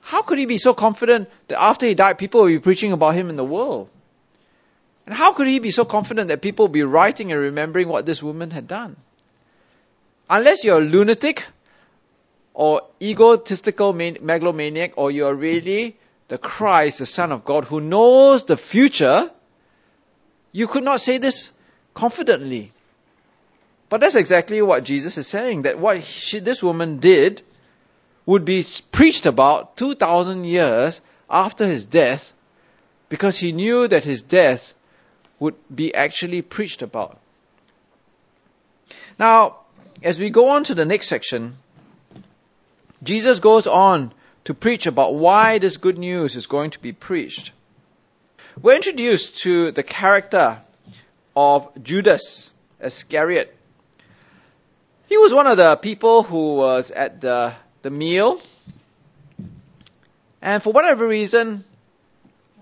How 0.00 0.22
could 0.22 0.38
he 0.38 0.46
be 0.46 0.58
so 0.58 0.72
confident 0.72 1.28
that 1.48 1.60
after 1.60 1.86
he 1.86 1.94
died, 1.94 2.18
people 2.18 2.40
will 2.40 2.48
be 2.48 2.58
preaching 2.58 2.92
about 2.92 3.14
him 3.14 3.28
in 3.28 3.36
the 3.36 3.44
world? 3.44 3.88
And 5.06 5.14
how 5.14 5.32
could 5.32 5.48
he 5.48 5.58
be 5.58 5.70
so 5.70 5.84
confident 5.84 6.28
that 6.28 6.40
people 6.42 6.66
will 6.66 6.72
be 6.72 6.82
writing 6.82 7.32
and 7.32 7.40
remembering 7.40 7.88
what 7.88 8.06
this 8.06 8.22
woman 8.22 8.50
had 8.50 8.68
done? 8.68 8.96
unless 10.28 10.64
you're 10.64 10.78
a 10.78 10.84
lunatic 10.84 11.46
or 12.54 12.82
egotistical 13.00 13.92
megalomaniac, 13.92 14.94
or 14.96 15.10
you're 15.10 15.34
really 15.34 15.96
the 16.26 16.38
Christ, 16.38 16.98
the 16.98 17.06
Son 17.06 17.30
of 17.30 17.44
God, 17.44 17.64
who 17.64 17.80
knows 17.80 18.44
the 18.44 18.56
future, 18.56 19.30
you 20.50 20.66
could 20.66 20.82
not 20.82 21.00
say 21.00 21.18
this 21.18 21.52
confidently. 21.94 22.72
But 23.88 24.00
that's 24.00 24.16
exactly 24.16 24.60
what 24.60 24.84
Jesus 24.84 25.16
is 25.16 25.26
saying, 25.26 25.62
that 25.62 25.78
what 25.78 26.04
she, 26.04 26.40
this 26.40 26.62
woman 26.62 26.98
did 26.98 27.42
would 28.26 28.44
be 28.44 28.64
preached 28.92 29.24
about 29.24 29.76
2,000 29.78 30.44
years 30.44 31.00
after 31.30 31.66
his 31.66 31.86
death, 31.86 32.32
because 33.08 33.38
he 33.38 33.52
knew 33.52 33.88
that 33.88 34.04
his 34.04 34.22
death 34.22 34.74
would 35.38 35.54
be 35.74 35.94
actually 35.94 36.42
preached 36.42 36.82
about. 36.82 37.18
Now, 39.18 39.60
as 40.02 40.18
we 40.18 40.30
go 40.30 40.48
on 40.50 40.64
to 40.64 40.74
the 40.74 40.84
next 40.84 41.08
section, 41.08 41.56
Jesus 43.02 43.40
goes 43.40 43.66
on 43.66 44.12
to 44.44 44.54
preach 44.54 44.86
about 44.86 45.14
why 45.14 45.58
this 45.58 45.76
good 45.76 45.98
news 45.98 46.36
is 46.36 46.46
going 46.46 46.70
to 46.70 46.78
be 46.78 46.92
preached. 46.92 47.52
We're 48.60 48.76
introduced 48.76 49.38
to 49.38 49.72
the 49.72 49.82
character 49.82 50.60
of 51.34 51.70
Judas 51.82 52.50
Iscariot. 52.80 53.54
He 55.08 55.16
was 55.16 55.32
one 55.32 55.46
of 55.46 55.56
the 55.56 55.76
people 55.76 56.22
who 56.22 56.56
was 56.56 56.90
at 56.90 57.22
the, 57.22 57.54
the 57.80 57.88
meal. 57.90 58.42
And 60.42 60.62
for 60.62 60.70
whatever 60.70 61.08
reason, 61.08 61.64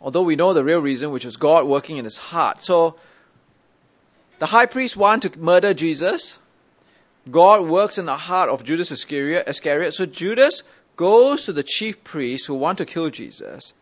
although 0.01 0.23
we 0.23 0.37
know 0.37 0.53
the 0.53 0.63
real 0.63 0.81
reason, 0.81 1.11
which 1.11 1.25
was 1.25 1.37
God 1.37 1.67
working 1.67 1.97
in 1.97 2.05
his 2.05 2.17
heart. 2.17 2.63
So, 2.63 2.97
the 4.39 4.47
high 4.47 4.67
priest 4.67 4.97
wanted 4.97 5.33
to 5.33 5.39
murder 5.41 5.75
Jesus. 5.75 6.39
God 7.29 7.67
works 7.67 7.99
in 7.99 8.07
the 8.07 8.17
heart 8.17 8.49
of 8.49 8.63
Judas 8.63 8.93
Iscariot. 8.93 9.49
Iscariot. 9.49 9.95
So 9.95 10.07
Judas 10.07 10.63
goes 10.95 11.47
to 11.47 11.53
the 11.53 11.65
chief 11.65 12.05
priests 12.05 12.47
who 12.47 12.55
want 12.55 12.79
to 12.79 12.87
kill 12.87 13.11
Jesus. 13.11 13.73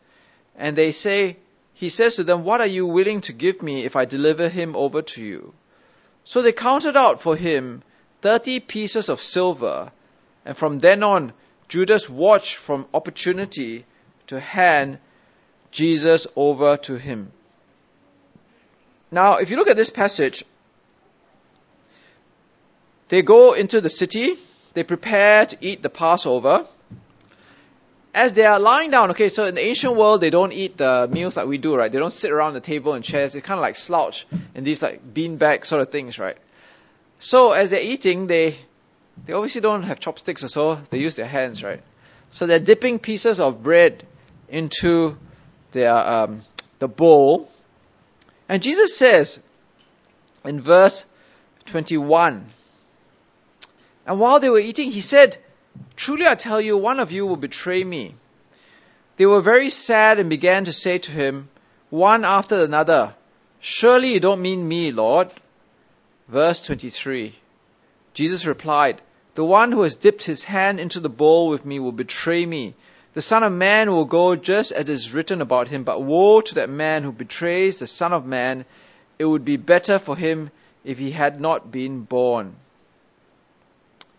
And 0.57 0.75
they 0.75 0.93
say, 0.93 1.37
he 1.75 1.91
says 1.91 2.17
to 2.17 2.25
them, 2.25 2.45
What 2.45 2.63
are 2.63 2.67
you 2.67 2.87
willing 2.87 3.21
to 3.23 3.33
give 3.35 3.63
me 3.63 3.85
if 3.85 3.95
I 3.95 4.07
deliver 4.07 4.49
him 4.49 4.75
over 4.75 5.03
to 5.03 5.23
you? 5.23 5.53
So 6.23 6.41
they 6.41 6.53
counted 6.53 6.97
out 6.97 7.21
for 7.21 7.37
him 7.37 7.83
30 8.25 8.61
pieces 8.61 9.11
of 9.11 9.21
silver. 9.21 9.93
And 10.47 10.57
from 10.57 10.79
then 10.79 11.03
on, 11.03 11.35
Judas 11.69 12.09
watched 12.09 12.57
from 12.57 12.87
opportunity 12.95 13.85
to 14.29 14.41
hand 14.41 14.97
Jesus 15.71 16.27
over 16.35 16.79
to 16.89 16.97
him. 16.97 17.33
Now, 19.11 19.37
if 19.37 19.51
you 19.51 19.59
look 19.59 19.69
at 19.69 19.77
this 19.77 19.91
passage, 19.91 20.43
they 23.11 23.21
go 23.21 23.53
into 23.53 23.83
the 23.83 23.91
city, 23.91 24.39
they 24.73 24.85
prepare 24.85 25.45
to 25.45 25.59
eat 25.61 25.83
the 25.83 25.91
Passover. 25.91 26.67
As 28.15 28.33
they 28.33 28.47
are 28.47 28.59
lying 28.59 28.91
down, 28.91 29.11
okay, 29.11 29.29
so 29.29 29.45
in 29.45 29.55
the 29.55 29.61
ancient 29.61 29.97
world, 29.97 30.23
they 30.23 30.31
don't 30.31 30.53
eat 30.53 30.79
the 30.79 31.11
meals 31.13 31.37
like 31.37 31.47
we 31.47 31.59
do, 31.59 31.75
right? 31.77 31.93
They 31.93 31.99
don't 31.99 32.19
sit 32.23 32.31
around 32.31 32.55
the 32.55 32.61
table 32.61 32.95
in 32.95 33.03
chairs. 33.03 33.35
They 33.35 33.43
kind 33.43 33.59
of 33.59 33.63
like 33.63 33.77
slouch 33.77 34.27
in 34.55 34.65
these 34.65 34.81
like 34.81 35.05
beanbag 35.05 35.67
sort 35.67 35.83
of 35.83 35.91
things, 35.91 36.19
right? 36.19 36.39
So 37.19 37.53
as 37.53 37.71
they're 37.71 37.81
eating, 37.81 38.27
they 38.27 38.57
they 39.27 39.33
obviously 39.33 39.61
don't 39.61 39.85
have 39.85 40.01
chopsticks 40.01 40.43
or 40.43 40.49
so. 40.49 40.75
They 40.91 40.99
use 40.99 41.15
their 41.15 41.27
hands, 41.27 41.63
right? 41.63 41.83
So 42.31 42.47
they're 42.47 42.59
dipping 42.59 42.99
pieces 42.99 43.41
of 43.41 43.63
bread 43.63 44.07
into 44.49 45.17
their 45.73 45.95
um, 45.95 46.43
the 46.79 46.89
bowl, 46.89 47.51
and 48.49 48.63
Jesus 48.63 48.97
says 48.97 49.39
in 50.45 50.61
verse 50.61 51.05
21. 51.67 52.51
And 54.07 54.21
while 54.21 54.41
they 54.41 54.51
were 54.51 54.59
eating, 54.59 54.91
he 54.91 55.01
said, 55.01 55.39
Truly 55.97 56.27
I 56.27 56.35
tell 56.35 56.61
you, 56.61 56.77
one 56.77 57.01
of 57.01 57.11
you 57.11 57.27
will 57.27 57.37
betray 57.37 57.83
me. 57.83 58.15
They 59.17 59.27
were 59.27 59.41
very 59.41 59.71
sad 59.71 60.19
and 60.19 60.29
began 60.29 60.65
to 60.67 60.73
say 60.73 60.99
to 60.99 61.11
him, 61.11 61.49
one 61.91 62.25
after 62.25 62.63
another, 62.63 63.15
Surely 63.61 64.13
you 64.15 64.21
don't 64.21 64.43
mean 64.43 64.67
me, 64.67 64.93
Lord. 64.93 65.33
Verse 66.29 66.65
23. 66.65 67.35
Jesus 68.15 68.47
replied, 68.47 69.03
The 69.35 69.45
one 69.45 69.73
who 69.73 69.83
has 69.83 69.97
dipped 69.97 70.25
his 70.25 70.45
hand 70.45 70.81
into 70.81 71.01
the 71.01 71.09
bowl 71.09 71.49
with 71.49 71.65
me 71.65 71.79
will 71.79 71.93
betray 71.93 72.47
me. 72.47 72.75
The 73.15 73.23
Son 73.23 73.43
of 73.43 73.53
Man 73.53 73.91
will 73.91 74.07
go 74.07 74.35
just 74.35 74.73
as 74.73 74.89
is 74.89 75.13
written 75.13 75.41
about 75.41 75.69
him, 75.69 75.85
but 75.85 76.03
woe 76.03 76.41
to 76.41 76.55
that 76.57 76.71
man 76.71 77.03
who 77.05 77.13
betrays 77.13 77.79
the 77.79 77.87
Son 77.87 78.13
of 78.13 78.27
Man. 78.27 78.65
It 79.19 79.25
would 79.25 79.45
be 79.45 79.57
better 79.57 79.99
for 79.99 80.17
him 80.17 80.51
if 80.83 80.99
he 80.99 81.13
had 81.13 81.41
not 81.41 81.71
been 81.71 82.01
born. 82.03 82.57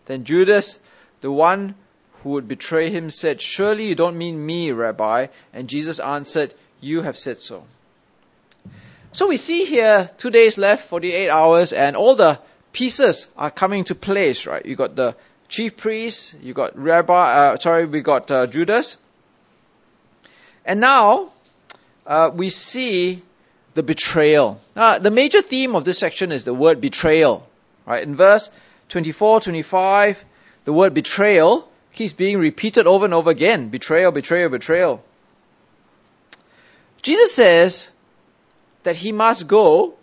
Then 0.06 0.24
Judas, 0.24 0.78
the 1.20 1.30
one 1.30 1.74
who 2.22 2.30
would 2.30 2.48
betray 2.48 2.90
him, 2.90 3.10
said, 3.10 3.42
Surely 3.42 3.86
you 3.86 3.94
don't 3.94 4.16
mean 4.16 4.46
me, 4.46 4.72
Rabbi. 4.72 5.26
And 5.52 5.68
Jesus 5.68 6.00
answered, 6.00 6.54
You 6.80 7.02
have 7.02 7.18
said 7.18 7.42
so. 7.42 7.64
So 9.16 9.28
we 9.28 9.38
see 9.38 9.64
here 9.64 10.10
two 10.18 10.28
days 10.28 10.58
left, 10.58 10.90
48 10.90 11.30
hours, 11.30 11.72
and 11.72 11.96
all 11.96 12.16
the 12.16 12.38
pieces 12.74 13.26
are 13.34 13.50
coming 13.50 13.84
to 13.84 13.94
place, 13.94 14.44
right? 14.44 14.62
You 14.66 14.76
got 14.76 14.94
the 14.94 15.16
chief 15.48 15.78
priest, 15.78 16.34
you 16.42 16.52
got 16.52 16.78
Rabbi, 16.78 17.14
uh, 17.14 17.56
sorry, 17.56 17.86
we 17.86 18.02
got 18.02 18.30
uh, 18.30 18.46
Judas. 18.46 18.98
And 20.66 20.80
now, 20.80 21.32
uh, 22.06 22.30
we 22.34 22.50
see 22.50 23.22
the 23.72 23.82
betrayal. 23.82 24.60
Uh, 24.76 24.98
the 24.98 25.10
major 25.10 25.40
theme 25.40 25.76
of 25.76 25.86
this 25.86 25.98
section 25.98 26.30
is 26.30 26.44
the 26.44 26.52
word 26.52 26.82
betrayal, 26.82 27.48
right? 27.86 28.02
In 28.02 28.16
verse 28.16 28.50
24, 28.90 29.40
25, 29.40 30.22
the 30.66 30.74
word 30.74 30.92
betrayal 30.92 31.66
keeps 31.94 32.12
being 32.12 32.36
repeated 32.38 32.86
over 32.86 33.06
and 33.06 33.14
over 33.14 33.30
again. 33.30 33.70
Betrayal, 33.70 34.12
betrayal, 34.12 34.50
betrayal. 34.50 35.02
Jesus 37.00 37.34
says 37.34 37.88
that 38.86 38.94
he 38.94 39.10
must 39.10 39.48
go 39.48 39.94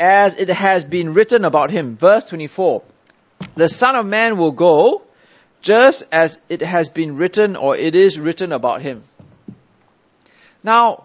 as 0.00 0.34
it 0.34 0.48
has 0.48 0.82
been 0.82 1.12
written 1.12 1.44
about 1.44 1.70
him. 1.70 1.96
Verse 1.96 2.24
24. 2.24 2.82
The 3.56 3.68
Son 3.68 3.94
of 3.94 4.06
Man 4.06 4.38
will 4.38 4.52
go 4.52 5.02
just 5.60 6.04
as 6.10 6.38
it 6.48 6.62
has 6.62 6.88
been 6.88 7.16
written 7.16 7.56
or 7.56 7.76
it 7.76 7.94
is 7.94 8.18
written 8.18 8.52
about 8.52 8.80
him. 8.80 9.04
Now, 10.64 11.04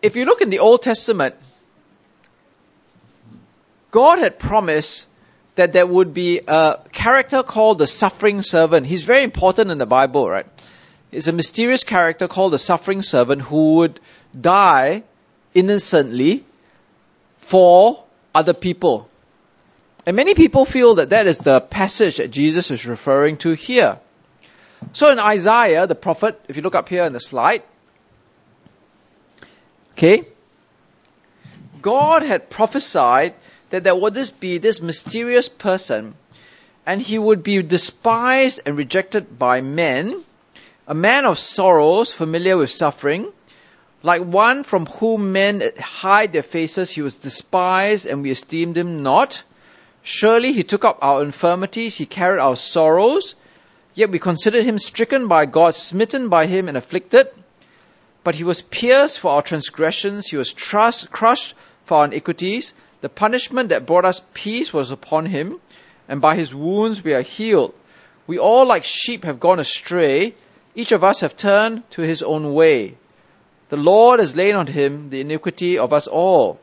if 0.00 0.16
you 0.16 0.24
look 0.24 0.40
in 0.40 0.48
the 0.48 0.60
Old 0.60 0.80
Testament, 0.80 1.34
God 3.90 4.20
had 4.20 4.38
promised 4.38 5.06
that 5.56 5.74
there 5.74 5.86
would 5.86 6.14
be 6.14 6.40
a 6.48 6.78
character 6.92 7.42
called 7.42 7.76
the 7.76 7.86
suffering 7.86 8.40
servant. 8.40 8.86
He's 8.86 9.04
very 9.04 9.22
important 9.22 9.70
in 9.70 9.76
the 9.76 9.86
Bible, 9.86 10.26
right? 10.26 10.46
It's 11.16 11.28
a 11.28 11.32
mysterious 11.32 11.82
character 11.82 12.28
called 12.28 12.52
the 12.52 12.58
suffering 12.58 13.00
servant 13.00 13.40
who 13.40 13.76
would 13.76 14.00
die 14.38 15.02
innocently 15.54 16.44
for 17.38 18.04
other 18.34 18.52
people. 18.52 19.08
And 20.04 20.14
many 20.14 20.34
people 20.34 20.66
feel 20.66 20.96
that 20.96 21.08
that 21.08 21.26
is 21.26 21.38
the 21.38 21.62
passage 21.62 22.18
that 22.18 22.30
Jesus 22.30 22.70
is 22.70 22.84
referring 22.84 23.38
to 23.38 23.52
here. 23.52 23.98
So 24.92 25.10
in 25.10 25.18
Isaiah, 25.18 25.86
the 25.86 25.94
prophet, 25.94 26.38
if 26.48 26.56
you 26.58 26.62
look 26.62 26.74
up 26.74 26.90
here 26.90 27.06
in 27.06 27.14
the 27.14 27.20
slide, 27.20 27.62
okay, 29.92 30.28
God 31.80 32.24
had 32.24 32.50
prophesied 32.50 33.32
that 33.70 33.84
there 33.84 33.96
would 33.96 34.12
this 34.12 34.30
be 34.30 34.58
this 34.58 34.82
mysterious 34.82 35.48
person 35.48 36.14
and 36.84 37.00
he 37.00 37.18
would 37.18 37.42
be 37.42 37.62
despised 37.62 38.60
and 38.66 38.76
rejected 38.76 39.38
by 39.38 39.62
men, 39.62 40.22
a 40.86 40.94
man 40.94 41.24
of 41.24 41.38
sorrows, 41.38 42.12
familiar 42.12 42.56
with 42.56 42.70
suffering, 42.70 43.32
like 44.02 44.22
one 44.22 44.62
from 44.62 44.86
whom 44.86 45.32
men 45.32 45.62
hide 45.78 46.32
their 46.32 46.42
faces, 46.42 46.90
he 46.90 47.02
was 47.02 47.18
despised 47.18 48.06
and 48.06 48.22
we 48.22 48.30
esteemed 48.30 48.78
him 48.78 49.02
not. 49.02 49.42
Surely 50.02 50.52
he 50.52 50.62
took 50.62 50.84
up 50.84 50.98
our 51.02 51.22
infirmities, 51.24 51.96
he 51.96 52.06
carried 52.06 52.38
our 52.38 52.54
sorrows, 52.54 53.34
yet 53.94 54.10
we 54.10 54.20
considered 54.20 54.64
him 54.64 54.78
stricken 54.78 55.26
by 55.26 55.46
God, 55.46 55.74
smitten 55.74 56.28
by 56.28 56.46
him 56.46 56.68
and 56.68 56.76
afflicted. 56.76 57.26
But 58.22 58.36
he 58.36 58.44
was 58.44 58.62
pierced 58.62 59.18
for 59.18 59.32
our 59.32 59.42
transgressions, 59.42 60.28
he 60.28 60.36
was 60.36 60.52
trust, 60.52 61.10
crushed 61.10 61.54
for 61.84 61.98
our 61.98 62.04
iniquities. 62.04 62.72
The 63.00 63.08
punishment 63.08 63.70
that 63.70 63.86
brought 63.86 64.04
us 64.04 64.22
peace 64.34 64.72
was 64.72 64.92
upon 64.92 65.26
him, 65.26 65.60
and 66.08 66.20
by 66.20 66.36
his 66.36 66.54
wounds 66.54 67.02
we 67.02 67.14
are 67.14 67.22
healed. 67.22 67.74
We 68.28 68.38
all 68.38 68.66
like 68.66 68.84
sheep 68.84 69.24
have 69.24 69.40
gone 69.40 69.58
astray, 69.58 70.34
each 70.76 70.92
of 70.92 71.02
us 71.02 71.22
have 71.22 71.36
turned 71.36 71.82
to 71.90 72.02
his 72.02 72.22
own 72.22 72.52
way. 72.52 72.96
The 73.70 73.78
Lord 73.78 74.20
has 74.20 74.36
laid 74.36 74.54
on 74.54 74.68
him 74.68 75.10
the 75.10 75.22
iniquity 75.22 75.78
of 75.78 75.92
us 75.92 76.06
all. 76.06 76.60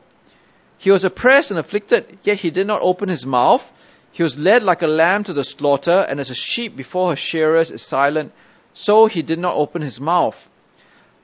He 0.78 0.90
was 0.90 1.04
oppressed 1.04 1.50
and 1.50 1.60
afflicted, 1.60 2.18
yet 2.22 2.38
he 2.38 2.50
did 2.50 2.66
not 2.66 2.80
open 2.80 3.08
his 3.08 3.26
mouth. 3.26 3.70
He 4.12 4.22
was 4.22 4.38
led 4.38 4.62
like 4.62 4.82
a 4.82 4.86
lamb 4.86 5.24
to 5.24 5.32
the 5.32 5.42
slaughter, 5.42 6.06
and 6.08 6.20
as 6.20 6.30
a 6.30 6.34
sheep 6.34 6.76
before 6.76 7.10
her 7.10 7.16
shearers 7.16 7.72
is 7.72 7.82
silent, 7.82 8.32
so 8.72 9.06
he 9.06 9.22
did 9.22 9.40
not 9.40 9.56
open 9.56 9.82
his 9.82 10.00
mouth. 10.00 10.48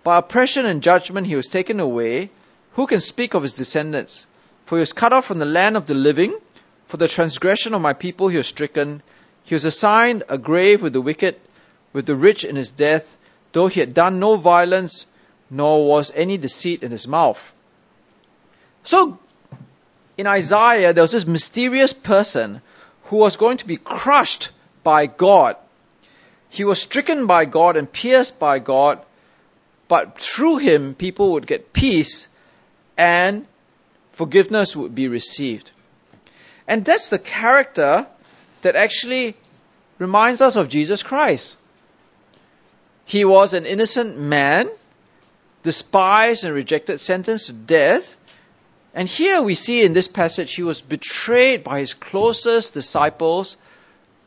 By 0.02 0.18
oppression 0.18 0.66
and 0.66 0.82
judgment 0.82 1.28
he 1.28 1.36
was 1.36 1.46
taken 1.46 1.78
away. 1.78 2.30
Who 2.72 2.86
can 2.86 3.00
speak 3.00 3.34
of 3.34 3.42
his 3.44 3.54
descendants? 3.54 4.26
For 4.66 4.76
he 4.76 4.80
was 4.80 4.92
cut 4.92 5.12
off 5.12 5.26
from 5.26 5.38
the 5.38 5.46
land 5.46 5.76
of 5.76 5.86
the 5.86 5.94
living. 5.94 6.36
For 6.88 6.96
the 6.96 7.08
transgression 7.08 7.72
of 7.74 7.80
my 7.80 7.92
people 7.92 8.28
he 8.28 8.36
was 8.36 8.48
stricken. 8.48 9.02
He 9.44 9.54
was 9.54 9.64
assigned 9.64 10.24
a 10.28 10.38
grave 10.38 10.82
with 10.82 10.92
the 10.92 11.00
wicked, 11.00 11.36
with 11.92 12.06
the 12.06 12.16
rich 12.16 12.44
in 12.44 12.56
his 12.56 12.70
death, 12.70 13.16
though 13.52 13.66
he 13.66 13.80
had 13.80 13.94
done 13.94 14.20
no 14.20 14.36
violence, 14.36 15.06
nor 15.50 15.86
was 15.86 16.12
any 16.14 16.36
deceit 16.38 16.82
in 16.82 16.90
his 16.90 17.08
mouth. 17.08 17.40
So, 18.84 19.18
in 20.16 20.26
Isaiah, 20.26 20.92
there 20.92 21.02
was 21.02 21.12
this 21.12 21.26
mysterious 21.26 21.92
person 21.92 22.62
who 23.04 23.16
was 23.16 23.36
going 23.36 23.58
to 23.58 23.66
be 23.66 23.76
crushed 23.76 24.50
by 24.82 25.06
God. 25.06 25.56
He 26.48 26.64
was 26.64 26.80
stricken 26.80 27.26
by 27.26 27.44
God 27.44 27.76
and 27.76 27.90
pierced 27.90 28.38
by 28.38 28.58
God, 28.58 29.00
but 29.88 30.18
through 30.20 30.58
him, 30.58 30.94
people 30.94 31.32
would 31.32 31.46
get 31.46 31.72
peace 31.72 32.28
and 32.96 33.46
forgiveness 34.12 34.76
would 34.76 34.94
be 34.94 35.08
received. 35.08 35.70
And 36.68 36.84
that's 36.84 37.08
the 37.08 37.18
character 37.18 38.06
that 38.62 38.76
actually 38.76 39.36
reminds 39.98 40.40
us 40.40 40.56
of 40.56 40.68
Jesus 40.68 41.02
Christ. 41.02 41.56
He 43.10 43.24
was 43.24 43.54
an 43.54 43.66
innocent 43.66 44.16
man, 44.18 44.70
despised 45.64 46.44
and 46.44 46.54
rejected, 46.54 47.00
sentenced 47.00 47.46
to 47.46 47.52
death. 47.52 48.14
And 48.94 49.08
here 49.08 49.42
we 49.42 49.56
see 49.56 49.82
in 49.82 49.94
this 49.94 50.06
passage, 50.06 50.54
he 50.54 50.62
was 50.62 50.80
betrayed 50.80 51.64
by 51.64 51.80
his 51.80 51.92
closest 51.92 52.72
disciples 52.72 53.56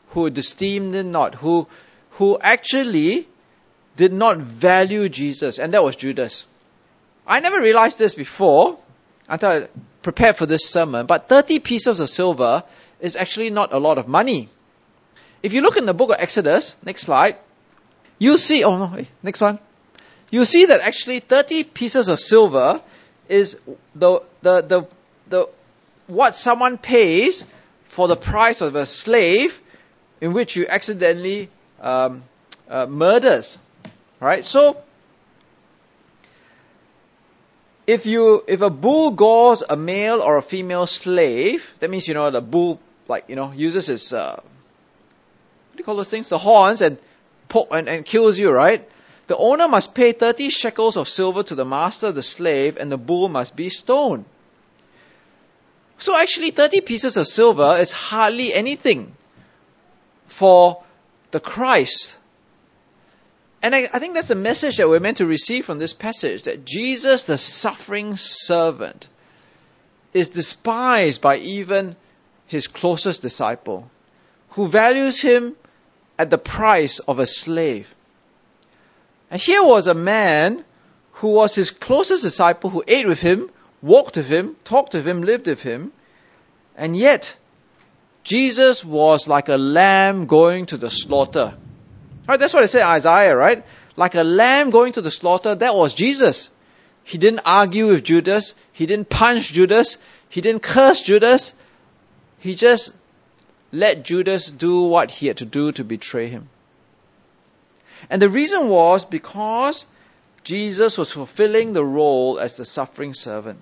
who 0.10 0.26
esteemed 0.26 0.96
him 0.96 1.14
not, 1.14 1.36
who, 1.36 1.66
who 2.18 2.38
actually 2.42 3.26
did 3.96 4.12
not 4.12 4.40
value 4.40 5.08
Jesus, 5.08 5.60
and 5.60 5.74
that 5.74 5.82
was 5.82 5.96
Judas. 5.96 6.46
I 7.26 7.40
never 7.40 7.62
realized 7.62 7.98
this 7.98 8.16
before 8.16 8.80
until 9.30 9.50
I 9.50 9.68
prepared 10.02 10.36
for 10.36 10.46
this 10.46 10.68
sermon, 10.68 11.06
but 11.06 11.30
30 11.30 11.60
pieces 11.60 12.02
of 12.02 12.10
silver 12.10 12.66
is 13.00 13.16
actually 13.16 13.50
not 13.50 13.72
a 13.72 13.80
lot 13.80 13.98
of 13.98 14.10
money. 14.10 14.50
If 15.42 15.54
you 15.54 15.62
look 15.62 15.78
in 15.78 15.86
the 15.86 15.94
book 15.94 16.10
of 16.10 16.18
Exodus, 16.20 16.76
next 16.84 17.04
slide, 17.04 17.38
you 18.20 18.38
see, 18.38 18.64
oh 18.64 18.78
no, 18.78 19.04
next 19.22 19.42
one. 19.42 19.60
You 20.32 20.46
see 20.46 20.66
that 20.66 20.82
actually 20.82 21.20
30 21.20 21.64
pieces 21.64 22.08
of 22.08 22.20
silver 22.20 22.82
is 23.30 23.58
the, 23.94 24.22
the, 24.42 24.62
the, 24.62 24.88
the, 25.30 25.50
what 26.08 26.36
someone 26.36 26.78
pays 26.78 27.46
for 27.90 28.08
the 28.08 28.16
price 28.16 28.62
of 28.62 28.76
a 28.76 28.86
slave 28.86 29.60
in 30.22 30.34
which 30.34 30.56
you 30.56 30.66
accidentally 30.68 31.50
um, 31.80 32.24
uh, 32.70 32.86
murders. 32.86 33.58
Right? 34.20 34.46
So, 34.46 34.82
if 37.86 38.06
you 38.06 38.44
if 38.48 38.62
a 38.62 38.70
bull 38.70 39.12
gores 39.12 39.64
a 39.68 39.76
male 39.76 40.22
or 40.22 40.38
a 40.38 40.42
female 40.42 40.88
slave, 40.88 41.64
that 41.80 41.90
means 41.90 42.08
you 42.08 42.14
know 42.14 42.32
the 42.32 42.42
bull 42.42 42.80
like 43.08 43.26
you 43.28 43.36
know 43.36 43.52
uses 43.52 43.88
his 43.88 44.14
uh, 44.14 44.36
what 44.36 44.44
do 45.74 45.78
you 45.78 45.84
call 45.84 45.96
those 45.96 46.10
things? 46.10 46.30
The 46.30 46.38
horns 46.38 46.82
and 46.82 46.98
poke 47.54 47.70
and, 47.72 47.88
and 47.88 48.06
kills 48.06 48.40
you, 48.40 48.52
right? 48.52 48.90
The 49.28 49.38
owner 49.38 49.68
must 49.68 49.96
pay 49.96 50.12
thirty 50.12 50.50
shekels 50.50 50.98
of 50.98 51.08
silver 51.08 51.44
to 51.44 51.56
the 51.56 51.66
master 51.66 52.12
the 52.12 52.24
slave, 52.24 52.78
and 52.78 52.92
the 52.92 52.98
bull 52.98 53.30
must 53.30 53.56
be 53.56 53.70
stoned. 53.70 54.26
So 55.98 56.18
actually, 56.20 56.52
thirty 56.52 56.82
pieces 56.82 57.18
of 57.18 57.28
silver 57.28 57.78
is 57.78 57.92
hardly 57.92 58.54
anything 58.54 59.14
for 60.28 60.84
the 61.32 61.40
Christ 61.40 62.16
and 63.64 63.74
I, 63.74 63.90
I, 63.94 64.00
think 64.00 64.14
that's 64.14 64.28
the 64.28 64.36
message 64.36 64.76
that 64.78 64.90
we're 64.90 65.00
meant 65.00 65.18
to 65.18 65.26
receive 65.26 65.66
from 65.66 65.80
this 65.80 65.94
passage 65.94 66.44
that 66.44 66.66
Jesus, 66.66 67.24
the 67.24 67.38
suffering 67.38 68.18
servant, 68.18 69.08
is 70.14 70.28
despised 70.28 71.22
by 71.22 71.38
even 71.38 71.96
his 72.46 72.68
closest 72.68 73.22
disciple, 73.22 73.90
who 74.50 74.68
values 74.68 75.22
him 75.22 75.56
at 76.24 76.30
the 76.30 76.38
price 76.38 77.00
of 77.00 77.20
a 77.20 77.28
slave. 77.28 77.94
And 79.30 79.42
here 79.42 79.62
was 79.62 79.88
a 79.88 79.94
man 79.94 80.64
who 81.20 81.34
was 81.34 81.54
his 81.54 81.70
closest 81.70 82.24
disciple, 82.24 82.70
who 82.70 82.82
ate 82.88 83.08
with 83.08 83.20
him, 83.20 83.50
walked 83.82 84.16
with 84.16 84.28
him, 84.28 84.56
talked 84.64 84.94
with 84.94 85.06
him, 85.06 85.22
lived 85.22 85.48
with 85.48 85.62
him, 85.62 85.92
and 86.78 86.96
yet 86.96 87.36
Jesus 88.24 88.86
was 88.86 89.28
like 89.28 89.50
a 89.50 89.58
lamb 89.58 90.26
going 90.28 90.68
to 90.68 90.78
the 90.78 90.90
slaughter. 90.90 91.56
Right, 92.26 92.40
that's 92.40 92.54
what 92.54 92.64
it 92.64 92.70
said 92.70 92.84
Isaiah, 92.84 93.36
right? 93.36 93.66
Like 93.98 94.16
a 94.16 94.24
lamb 94.24 94.70
going 94.70 94.94
to 94.94 95.02
the 95.02 95.12
slaughter, 95.12 95.56
that 95.56 95.76
was 95.76 95.94
Jesus. 95.94 96.50
He 97.04 97.18
didn't 97.18 97.42
argue 97.46 97.88
with 97.88 98.06
Judas. 98.06 98.54
He 98.72 98.86
didn't 98.86 99.10
punch 99.10 99.52
Judas. 99.52 99.98
He 100.30 100.40
didn't 100.40 100.64
curse 100.64 101.02
Judas. 101.02 101.54
He 102.40 102.56
just 102.56 102.96
let 103.74 104.04
Judas 104.04 104.52
do 104.52 104.82
what 104.84 105.10
he 105.10 105.26
had 105.28 105.38
to 105.38 105.46
do 105.46 105.72
to 105.72 105.84
betray 105.84 106.30
him. 106.30 106.48
And 108.10 108.22
the 108.22 108.30
reason 108.30 108.70
was 108.70 109.04
because 109.04 109.88
Jesus 110.44 110.98
was 110.98 111.12
fulfilling 111.12 111.74
the 111.74 111.84
role 111.84 112.40
as 112.40 112.56
the 112.56 112.66
suffering 112.66 113.16
servant. 113.16 113.60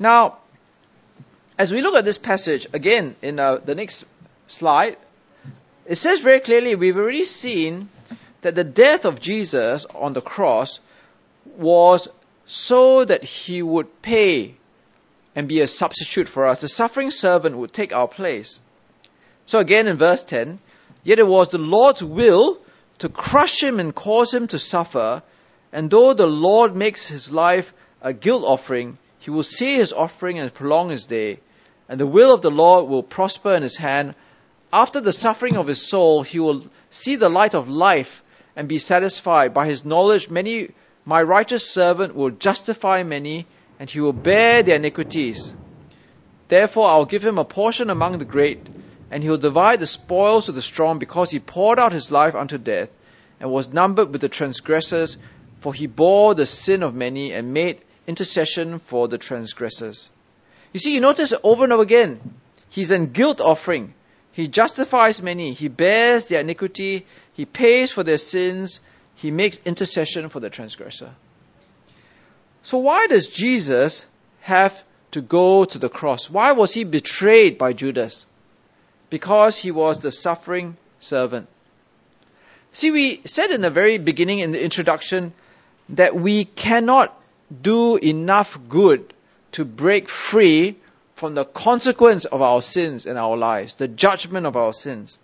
Now, 0.00 0.38
as 1.58 1.72
we 1.72 1.82
look 1.82 1.94
at 1.94 2.06
this 2.06 2.16
passage, 2.16 2.66
again, 2.72 3.16
in 3.20 3.38
uh, 3.38 3.56
the 3.56 3.74
next 3.74 4.06
slide, 4.46 4.96
it 5.84 5.96
says 5.96 6.20
very 6.20 6.40
clearly, 6.40 6.74
we've 6.74 6.96
already 6.96 7.24
seen 7.24 7.90
that 8.40 8.54
the 8.54 8.64
death 8.64 9.04
of 9.04 9.20
Jesus 9.20 9.84
on 9.94 10.14
the 10.14 10.22
cross 10.22 10.80
was 11.56 12.08
so 12.46 13.04
that 13.04 13.24
he 13.24 13.60
would 13.60 14.00
pay 14.00 14.54
and 15.38 15.46
be 15.46 15.60
a 15.60 15.68
substitute 15.68 16.28
for 16.28 16.46
us. 16.46 16.62
The 16.62 16.68
suffering 16.68 17.12
servant 17.12 17.56
would 17.56 17.72
take 17.72 17.92
our 17.92 18.08
place. 18.08 18.58
So 19.46 19.60
again 19.60 19.86
in 19.86 19.96
verse 19.96 20.24
10, 20.24 20.58
yet 21.04 21.20
it 21.20 21.28
was 21.28 21.50
the 21.50 21.58
Lord's 21.58 22.02
will 22.02 22.58
to 22.98 23.08
crush 23.08 23.62
him 23.62 23.78
and 23.78 23.94
cause 23.94 24.34
him 24.34 24.48
to 24.48 24.58
suffer, 24.58 25.22
and 25.72 25.92
though 25.92 26.12
the 26.12 26.26
Lord 26.26 26.74
makes 26.74 27.06
his 27.06 27.30
life 27.30 27.72
a 28.02 28.12
guilt 28.12 28.42
offering, 28.44 28.98
he 29.20 29.30
will 29.30 29.44
see 29.44 29.76
his 29.76 29.92
offering 29.92 30.40
and 30.40 30.52
prolong 30.52 30.88
his 30.88 31.06
day, 31.06 31.38
and 31.88 32.00
the 32.00 32.12
will 32.16 32.34
of 32.34 32.42
the 32.42 32.50
Lord 32.50 32.88
will 32.88 33.04
prosper 33.04 33.54
in 33.54 33.62
his 33.62 33.76
hand 33.76 34.16
after 34.72 35.00
the 35.00 35.12
suffering 35.12 35.56
of 35.56 35.68
his 35.68 35.88
soul, 35.88 36.24
he 36.24 36.40
will 36.40 36.64
see 36.90 37.14
the 37.14 37.28
light 37.28 37.54
of 37.54 37.68
life 37.68 38.24
and 38.56 38.66
be 38.66 38.78
satisfied. 38.78 39.54
By 39.54 39.68
his 39.68 39.84
knowledge, 39.84 40.28
many, 40.28 40.72
my 41.04 41.22
righteous 41.22 41.70
servant 41.70 42.16
will 42.16 42.30
justify 42.30 43.04
many, 43.04 43.46
and 43.78 43.88
he 43.88 44.00
will 44.00 44.12
bear 44.12 44.62
their 44.62 44.76
iniquities. 44.76 45.52
Therefore, 46.48 46.88
I'll 46.88 47.04
give 47.04 47.24
him 47.24 47.38
a 47.38 47.44
portion 47.44 47.90
among 47.90 48.18
the 48.18 48.24
great, 48.24 48.66
and 49.10 49.22
he 49.22 49.30
will 49.30 49.38
divide 49.38 49.80
the 49.80 49.86
spoils 49.86 50.48
of 50.48 50.54
the 50.54 50.62
strong, 50.62 50.98
because 50.98 51.30
he 51.30 51.40
poured 51.40 51.78
out 51.78 51.92
his 51.92 52.10
life 52.10 52.34
unto 52.34 52.58
death, 52.58 52.88
and 53.40 53.50
was 53.50 53.72
numbered 53.72 54.10
with 54.10 54.20
the 54.20 54.28
transgressors, 54.28 55.16
for 55.60 55.72
he 55.72 55.86
bore 55.86 56.34
the 56.34 56.46
sin 56.46 56.82
of 56.82 56.94
many, 56.94 57.32
and 57.32 57.54
made 57.54 57.80
intercession 58.06 58.78
for 58.80 59.06
the 59.06 59.18
transgressors. 59.18 60.08
You 60.72 60.80
see, 60.80 60.94
you 60.94 61.00
notice 61.00 61.32
over 61.42 61.64
and 61.64 61.72
over 61.72 61.82
again, 61.82 62.20
he's 62.70 62.90
an 62.90 63.06
guilt 63.12 63.40
offering. 63.40 63.94
He 64.32 64.48
justifies 64.48 65.22
many. 65.22 65.52
He 65.52 65.68
bears 65.68 66.26
their 66.26 66.40
iniquity. 66.40 67.06
He 67.32 67.44
pays 67.44 67.90
for 67.90 68.02
their 68.04 68.18
sins. 68.18 68.80
He 69.14 69.30
makes 69.30 69.58
intercession 69.64 70.28
for 70.28 70.40
the 70.40 70.50
transgressor. 70.50 71.14
So 72.68 72.76
why 72.76 73.06
does 73.06 73.28
Jesus 73.28 74.04
have 74.42 74.78
to 75.12 75.22
go 75.22 75.64
to 75.64 75.78
the 75.78 75.88
cross? 75.88 76.28
Why 76.28 76.52
was 76.52 76.70
he 76.70 76.84
betrayed 76.84 77.56
by 77.56 77.72
Judas? 77.72 78.26
Because 79.08 79.56
he 79.56 79.70
was 79.70 80.00
the 80.00 80.12
suffering 80.12 80.76
servant. 81.00 81.48
See, 82.74 82.90
we 82.90 83.22
said 83.24 83.52
in 83.52 83.62
the 83.62 83.70
very 83.70 83.96
beginning 83.96 84.40
in 84.40 84.52
the 84.52 84.62
introduction 84.62 85.32
that 85.88 86.14
we 86.14 86.44
cannot 86.44 87.18
do 87.62 87.96
enough 87.96 88.58
good 88.68 89.14
to 89.52 89.64
break 89.64 90.10
free 90.10 90.76
from 91.16 91.34
the 91.34 91.46
consequence 91.46 92.26
of 92.26 92.42
our 92.42 92.60
sins 92.60 93.06
in 93.06 93.16
our 93.16 93.38
lives, 93.38 93.76
the 93.76 93.88
judgment 93.88 94.44
of 94.44 94.58
our 94.58 94.74
sins. 94.74 95.16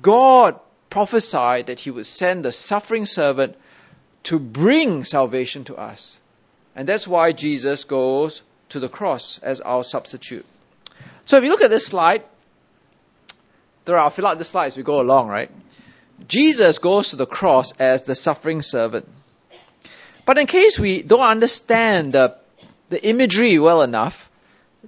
God 0.00 0.58
prophesied 0.88 1.66
that 1.66 1.80
He 1.80 1.90
would 1.90 2.06
send 2.06 2.42
the 2.42 2.52
suffering 2.52 3.04
servant 3.04 3.54
to 4.26 4.40
bring 4.40 5.04
salvation 5.04 5.62
to 5.64 5.76
us. 5.76 6.18
And 6.74 6.88
that's 6.88 7.06
why 7.06 7.30
Jesus 7.30 7.84
goes 7.84 8.42
to 8.70 8.80
the 8.80 8.88
cross 8.88 9.38
as 9.38 9.60
our 9.60 9.84
substitute. 9.84 10.44
So 11.24 11.38
if 11.38 11.44
you 11.44 11.50
look 11.50 11.62
at 11.62 11.70
this 11.70 11.86
slide, 11.86 12.24
there 13.84 13.96
I'll 13.96 14.10
fill 14.10 14.26
out 14.26 14.38
the 14.38 14.44
slide 14.44 14.66
as 14.66 14.76
we 14.76 14.82
go 14.82 15.00
along, 15.00 15.28
right? 15.28 15.50
Jesus 16.26 16.78
goes 16.78 17.10
to 17.10 17.16
the 17.16 17.26
cross 17.26 17.70
as 17.78 18.02
the 18.02 18.16
suffering 18.16 18.62
servant. 18.62 19.08
But 20.24 20.38
in 20.38 20.48
case 20.48 20.76
we 20.76 21.02
don't 21.02 21.20
understand 21.20 22.14
the, 22.14 22.36
the 22.88 23.06
imagery 23.06 23.60
well 23.60 23.82
enough, 23.82 24.28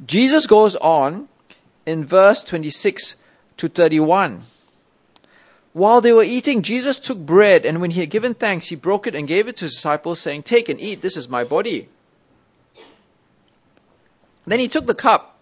Jesus 0.04 0.48
goes 0.48 0.74
on 0.74 1.28
in 1.86 2.04
verse 2.04 2.42
26 2.42 3.14
to 3.58 3.68
31. 3.68 4.42
While 5.78 6.00
they 6.00 6.12
were 6.12 6.24
eating, 6.24 6.62
Jesus 6.62 6.98
took 6.98 7.18
bread, 7.18 7.64
and 7.64 7.80
when 7.80 7.92
he 7.92 8.00
had 8.00 8.10
given 8.10 8.34
thanks, 8.34 8.66
he 8.66 8.74
broke 8.74 9.06
it 9.06 9.14
and 9.14 9.28
gave 9.28 9.46
it 9.46 9.58
to 9.58 9.66
his 9.66 9.74
disciples, 9.74 10.18
saying, 10.18 10.42
Take 10.42 10.68
and 10.68 10.80
eat, 10.80 11.00
this 11.02 11.16
is 11.16 11.28
my 11.28 11.44
body. 11.44 11.88
Then 14.44 14.58
he 14.58 14.66
took 14.66 14.86
the 14.86 14.94
cup, 14.94 15.38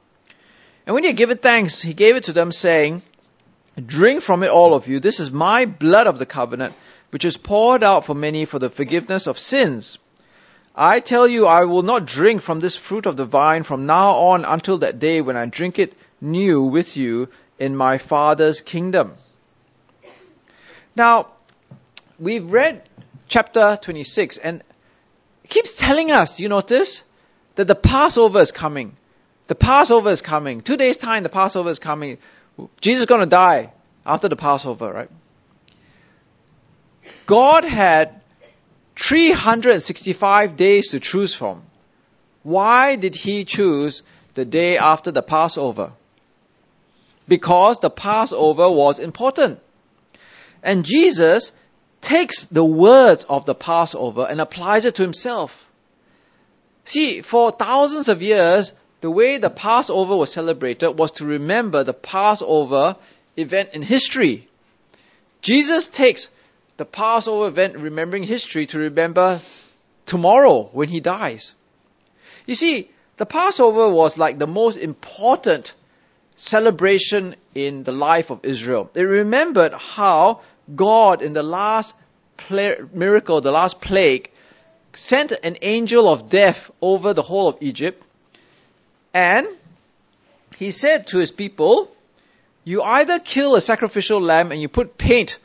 And 0.84 0.92
when 0.92 1.04
he 1.04 1.08
had 1.08 1.16
given 1.16 1.38
thanks, 1.38 1.80
he 1.80 1.94
gave 1.94 2.16
it 2.16 2.24
to 2.24 2.34
them, 2.34 2.52
saying, 2.52 3.00
Drink 3.82 4.20
from 4.20 4.42
it, 4.42 4.50
all 4.50 4.74
of 4.74 4.88
you. 4.88 5.00
This 5.00 5.20
is 5.20 5.30
my 5.30 5.64
blood 5.64 6.06
of 6.06 6.18
the 6.18 6.26
covenant, 6.26 6.74
which 7.08 7.24
is 7.24 7.38
poured 7.38 7.82
out 7.82 8.04
for 8.04 8.14
many 8.14 8.44
for 8.44 8.58
the 8.58 8.68
forgiveness 8.68 9.26
of 9.26 9.38
sins. 9.38 9.96
I 10.74 11.00
tell 11.00 11.26
you, 11.26 11.46
I 11.46 11.64
will 11.64 11.82
not 11.82 12.04
drink 12.04 12.42
from 12.42 12.60
this 12.60 12.76
fruit 12.76 13.06
of 13.06 13.16
the 13.16 13.24
vine 13.24 13.62
from 13.62 13.86
now 13.86 14.10
on 14.16 14.44
until 14.44 14.76
that 14.78 14.98
day 14.98 15.22
when 15.22 15.38
I 15.38 15.46
drink 15.46 15.78
it 15.78 15.94
new 16.20 16.62
with 16.64 16.94
you 16.94 17.28
in 17.58 17.74
my 17.74 17.96
Father's 17.96 18.60
kingdom. 18.60 19.14
Now, 20.96 21.28
we've 22.18 22.50
read 22.50 22.82
chapter 23.28 23.78
26 23.80 24.38
and 24.38 24.64
it 25.44 25.50
keeps 25.50 25.74
telling 25.74 26.10
us, 26.10 26.40
you 26.40 26.48
notice, 26.48 27.02
that 27.56 27.68
the 27.68 27.74
Passover 27.74 28.40
is 28.40 28.50
coming. 28.50 28.96
The 29.46 29.54
Passover 29.54 30.10
is 30.10 30.22
coming. 30.22 30.62
Two 30.62 30.76
days 30.76 30.96
time, 30.96 31.22
the 31.22 31.28
Passover 31.28 31.68
is 31.68 31.78
coming. 31.78 32.18
Jesus 32.80 33.02
is 33.02 33.06
going 33.06 33.20
to 33.20 33.26
die 33.26 33.72
after 34.04 34.28
the 34.28 34.36
Passover, 34.36 34.90
right? 34.92 35.10
God 37.26 37.64
had 37.64 38.20
365 38.96 40.56
days 40.56 40.90
to 40.90 41.00
choose 41.00 41.34
from. 41.34 41.62
Why 42.42 42.96
did 42.96 43.14
he 43.14 43.44
choose 43.44 44.02
the 44.34 44.44
day 44.44 44.78
after 44.78 45.10
the 45.10 45.22
Passover? 45.22 45.92
Because 47.28 47.80
the 47.80 47.90
Passover 47.90 48.70
was 48.70 48.98
important. 48.98 49.60
And 50.62 50.84
Jesus 50.84 51.52
takes 52.00 52.44
the 52.44 52.64
words 52.64 53.24
of 53.24 53.46
the 53.46 53.54
Passover 53.54 54.26
and 54.28 54.40
applies 54.40 54.84
it 54.84 54.96
to 54.96 55.02
himself. 55.02 55.64
See, 56.84 57.22
for 57.22 57.50
thousands 57.50 58.08
of 58.08 58.22
years, 58.22 58.72
the 59.00 59.10
way 59.10 59.38
the 59.38 59.50
Passover 59.50 60.16
was 60.16 60.32
celebrated 60.32 60.90
was 60.90 61.12
to 61.12 61.26
remember 61.26 61.82
the 61.82 61.92
Passover 61.92 62.96
event 63.36 63.70
in 63.72 63.82
history. 63.82 64.48
Jesus 65.42 65.86
takes 65.86 66.28
the 66.76 66.84
Passover 66.84 67.48
event 67.48 67.76
remembering 67.76 68.22
history 68.22 68.66
to 68.66 68.78
remember 68.78 69.40
tomorrow 70.06 70.64
when 70.72 70.88
he 70.88 71.00
dies. 71.00 71.52
You 72.46 72.54
see, 72.54 72.90
the 73.16 73.26
Passover 73.26 73.88
was 73.88 74.18
like 74.18 74.38
the 74.38 74.46
most 74.46 74.76
important 74.76 75.72
celebration 76.36 77.34
in 77.54 77.82
the 77.82 77.92
life 77.92 78.30
of 78.30 78.44
Israel. 78.44 78.90
They 78.92 79.04
remembered 79.04 79.72
how 79.72 80.42
God 80.74 81.22
in 81.22 81.32
the 81.32 81.42
last 81.42 81.94
miracle, 82.50 83.40
the 83.40 83.50
last 83.50 83.80
plague, 83.80 84.30
sent 84.92 85.32
an 85.32 85.56
angel 85.62 86.08
of 86.08 86.28
death 86.28 86.70
over 86.80 87.14
the 87.14 87.22
whole 87.22 87.48
of 87.48 87.56
Egypt. 87.60 88.02
And 89.12 89.46
he 90.56 90.70
said 90.70 91.08
to 91.08 91.18
his 91.18 91.32
people, 91.32 91.90
you 92.64 92.82
either 92.82 93.18
kill 93.18 93.54
a 93.54 93.60
sacrificial 93.60 94.20
lamb 94.20 94.52
and 94.52 94.60
you 94.60 94.68
put 94.68 94.98
paint 94.98 95.38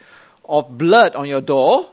of 0.43 0.77
blood 0.77 1.15
on 1.15 1.27
your 1.27 1.41
door, 1.41 1.89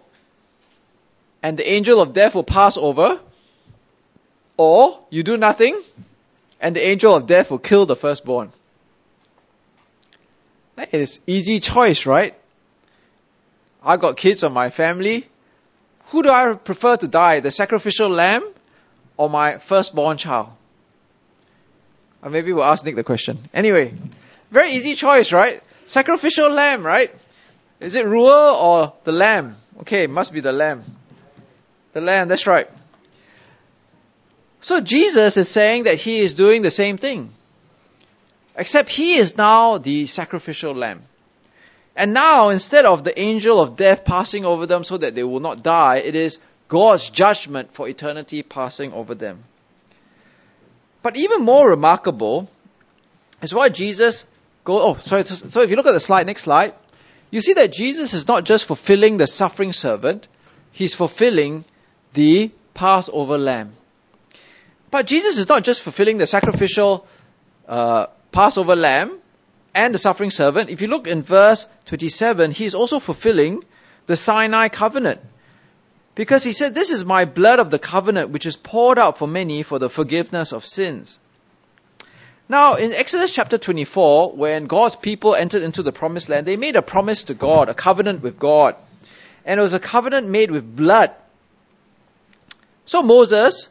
and 1.43 1.57
the 1.57 1.71
angel 1.71 2.01
of 2.01 2.13
death 2.13 2.35
will 2.35 2.45
pass 2.45 2.77
over, 2.77 3.21
or 4.57 5.01
you 5.11 5.23
do 5.23 5.37
nothing, 5.37 5.81
and 6.61 6.75
the 6.75 6.85
angel 6.85 7.15
of 7.15 7.27
death 7.27 7.51
will 7.51 7.59
kill 7.59 7.87
the 7.87 7.95
firstborn. 7.95 8.53
That 10.79 10.95
is 10.95 11.19
easy 11.27 11.59
choice, 11.59 12.07
right? 12.07 12.37
I 13.83 13.97
got 13.97 14.17
kids 14.17 14.45
on 14.45 14.53
my 14.53 14.71
family. 14.71 15.27
Who 16.11 16.23
do 16.23 16.31
I 16.31 16.55
prefer 16.55 16.95
to 16.95 17.09
die, 17.09 17.41
the 17.41 17.51
sacrificial 17.51 18.09
lamb 18.09 18.49
or 19.17 19.29
my 19.29 19.59
firstborn 19.59 20.19
child? 20.19 20.51
Or 22.23 22.31
maybe 22.31 22.53
we'll 22.53 22.63
ask 22.63 22.85
Nick 22.85 22.95
the 22.95 23.03
question. 23.03 23.49
Anyway, 23.53 23.93
very 24.53 24.71
easy 24.71 24.95
choice, 24.95 25.33
right? 25.33 25.65
Sacrificial 25.87 26.49
lamb, 26.49 26.87
right? 26.87 27.11
Is 27.81 27.97
it 27.97 28.07
Ruel 28.07 28.55
or 28.55 28.93
the 29.03 29.11
lamb? 29.11 29.57
Okay, 29.81 30.07
must 30.07 30.33
be 30.33 30.39
the 30.39 30.53
lamb. 30.53 30.85
The 31.93 32.03
lamb, 32.03 32.29
that's 32.29 32.47
right. 32.47 32.71
So 34.61 34.81
Jesus 34.81 35.37
is 35.37 35.49
saying 35.49 35.85
that 35.85 35.97
he 35.97 36.21
is 36.21 36.35
doing 36.35 36.63
the 36.63 36.71
same 36.71 36.99
thing. 36.99 37.33
Except 38.59 38.91
he 38.91 39.15
is 39.15 39.37
now 39.37 39.79
the 39.79 40.07
sacrificial 40.07 40.75
lamb. 40.75 41.03
And 41.95 42.13
now, 42.13 42.49
instead 42.49 42.85
of 42.85 43.05
the 43.05 43.19
angel 43.19 43.61
of 43.61 43.77
death 43.77 44.05
passing 44.05 44.45
over 44.45 44.67
them 44.67 44.83
so 44.85 44.99
that 44.99 45.15
they 45.15 45.23
will 45.23 45.41
not 45.41 45.63
die, 45.63 45.99
it 45.99 46.17
is 46.17 46.39
God's 46.69 47.09
judgment 47.09 47.73
for 47.73 47.89
eternity 47.89 48.43
passing 48.43 48.93
over 48.93 49.15
them. 49.15 49.45
But 51.03 51.17
even 51.17 51.43
more 51.43 51.71
remarkable 51.71 52.51
is 53.41 53.55
what 53.55 53.75
Jesus 53.75 54.25
go. 54.65 54.83
Oh, 54.83 54.95
sorry. 55.03 55.25
So 55.25 55.63
if 55.63 55.71
you 55.71 55.77
look 55.77 55.87
at 55.87 55.93
the 55.93 56.01
slide, 56.01 56.27
next 56.27 56.43
slide, 56.43 56.75
you 57.31 57.41
see 57.41 57.53
that 57.55 57.73
Jesus 57.73 58.13
is 58.13 58.27
not 58.27 58.45
just 58.45 58.65
fulfilling 58.65 59.17
the 59.17 59.27
suffering 59.27 59.73
servant; 59.73 60.27
he's 60.73 60.95
fulfilling 60.95 61.65
the 62.15 62.51
Passover 62.75 63.39
lamb. 63.39 63.75
But 64.91 65.07
Jesus 65.07 65.39
is 65.39 65.49
not 65.49 65.63
just 65.63 65.83
fulfilling 65.83 66.19
the 66.19 66.27
sacrificial 66.27 67.07
uh, 67.69 68.07
Passover 68.33 68.77
lamb 68.77 69.19
and 69.75 69.95
the 69.95 69.99
suffering 69.99 70.31
servant, 70.31 70.71
if 70.71 70.81
you 70.81 70.89
look 70.89 71.07
in 71.07 71.23
verse 71.23 71.67
27, 71.87 72.51
he 72.51 72.65
is 72.65 72.75
also 72.75 72.99
fulfilling 72.99 73.65
the 74.07 74.17
Sinai 74.17 74.69
covenant. 74.69 75.21
Because 76.15 76.43
he 76.43 76.53
said, 76.53 76.75
This 76.75 76.91
is 76.91 77.05
my 77.05 77.25
blood 77.25 77.61
of 77.61 77.71
the 77.71 77.79
covenant, 77.79 78.31
which 78.31 78.45
is 78.45 78.57
poured 78.57 78.99
out 78.99 79.19
for 79.19 79.29
many 79.29 79.63
for 79.63 79.79
the 79.79 79.89
forgiveness 79.89 80.53
of 80.53 80.67
sins. 80.67 81.19
Now, 82.49 82.75
in 82.75 82.93
Exodus 82.93 83.31
chapter 83.31 83.59
24, 83.59 84.33
when 84.33 84.67
God's 84.67 84.97
people 84.97 85.35
entered 85.35 85.63
into 85.63 85.83
the 85.83 85.93
promised 85.93 86.29
land, 86.29 86.47
they 86.47 86.57
made 86.57 86.77
a 86.77 86.83
promise 86.83 87.25
to 87.25 87.35
God, 87.35 87.69
a 87.69 87.75
covenant 87.75 88.23
with 88.23 88.39
God. 88.39 88.75
And 89.45 89.61
it 89.61 89.63
was 89.63 89.75
a 89.75 89.79
covenant 89.79 90.29
made 90.29 90.51
with 90.51 90.77
blood. 90.77 91.13
So 92.87 93.03
Moses, 93.03 93.69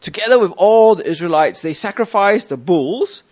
together 0.00 0.38
with 0.38 0.52
all 0.56 0.94
the 0.94 1.08
Israelites, 1.08 1.62
they 1.62 1.72
sacrificed 1.72 2.50
the 2.50 2.58
bulls 2.58 3.22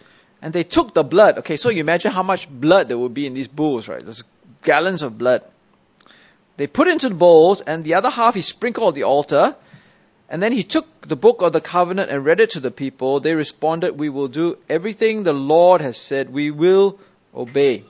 and 0.43 0.53
they 0.53 0.65
took 0.65 0.95
the 0.95 1.05
blood. 1.05 1.39
Okay, 1.39 1.57
so 1.57 1.69
you 1.69 1.81
imagine 1.81 2.13
how 2.13 2.23
much 2.23 2.49
blood 2.49 2.89
there 2.89 2.99
would 2.99 3.15
be 3.15 3.27
in 3.27 3.35
these 3.35 3.49
bowls, 3.49 3.89
right? 3.89 4.03
There's 4.03 4.23
gallons 4.63 5.03
of 5.03 5.19
blood. 5.19 5.43
They 6.57 6.67
put 6.67 6.89
into 6.89 7.09
the 7.09 7.15
bowls, 7.15 7.61
and 7.61 7.85
the 7.85 7.95
other 7.95 8.11
half 8.11 8.35
he 8.35 8.43
sprinkled 8.43 8.89
on 8.89 8.95
the 8.95 9.05
altar. 9.05 9.57
And 10.29 10.43
then 10.43 10.53
he 10.53 10.63
took 10.63 10.87
the 11.07 11.17
book 11.17 11.43
of 11.43 11.53
the 11.53 11.61
covenant 11.61 12.11
and 12.11 12.25
read 12.25 12.39
it 12.41 12.51
to 12.51 12.61
the 12.61 12.71
people. 12.71 13.21
They 13.21 13.35
responded, 13.35 13.99
We 13.99 14.09
will 14.09 14.29
do 14.29 14.59
everything 14.69 15.23
the 15.23 15.33
Lord 15.33 15.81
has 15.81 15.97
said. 15.97 16.33
We 16.33 16.51
will 16.51 16.99
obey. 17.35 17.85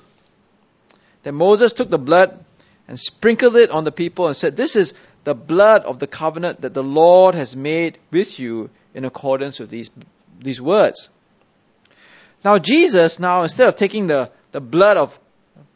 Then 1.23 1.35
Moses 1.35 1.73
took 1.73 1.91
the 1.91 1.99
blood 1.99 2.45
and 2.89 2.99
sprinkled 2.99 3.57
it 3.57 3.71
on 3.71 3.85
the 3.85 3.93
people 3.93 4.27
and 4.27 4.37
said, 4.37 4.57
This 4.57 4.75
is 4.75 4.95
the 5.25 5.35
blood 5.35 5.83
of 5.83 5.99
the 5.99 6.07
covenant 6.07 6.63
that 6.63 6.73
the 6.73 6.83
Lord 6.83 7.35
has 7.35 7.55
made 7.55 7.99
with 8.11 8.39
you 8.39 8.71
in 8.95 9.05
accordance 9.05 9.61
with 9.61 9.69
these, 9.69 9.91
these 10.41 10.61
words. 10.61 11.11
Now 12.45 12.59
Jesus, 12.59 13.19
now 13.19 13.43
instead 13.43 13.69
of 13.69 13.77
taking 13.77 14.07
the, 14.07 14.31
the 14.53 14.61
blood 14.61 14.97
of 14.97 15.19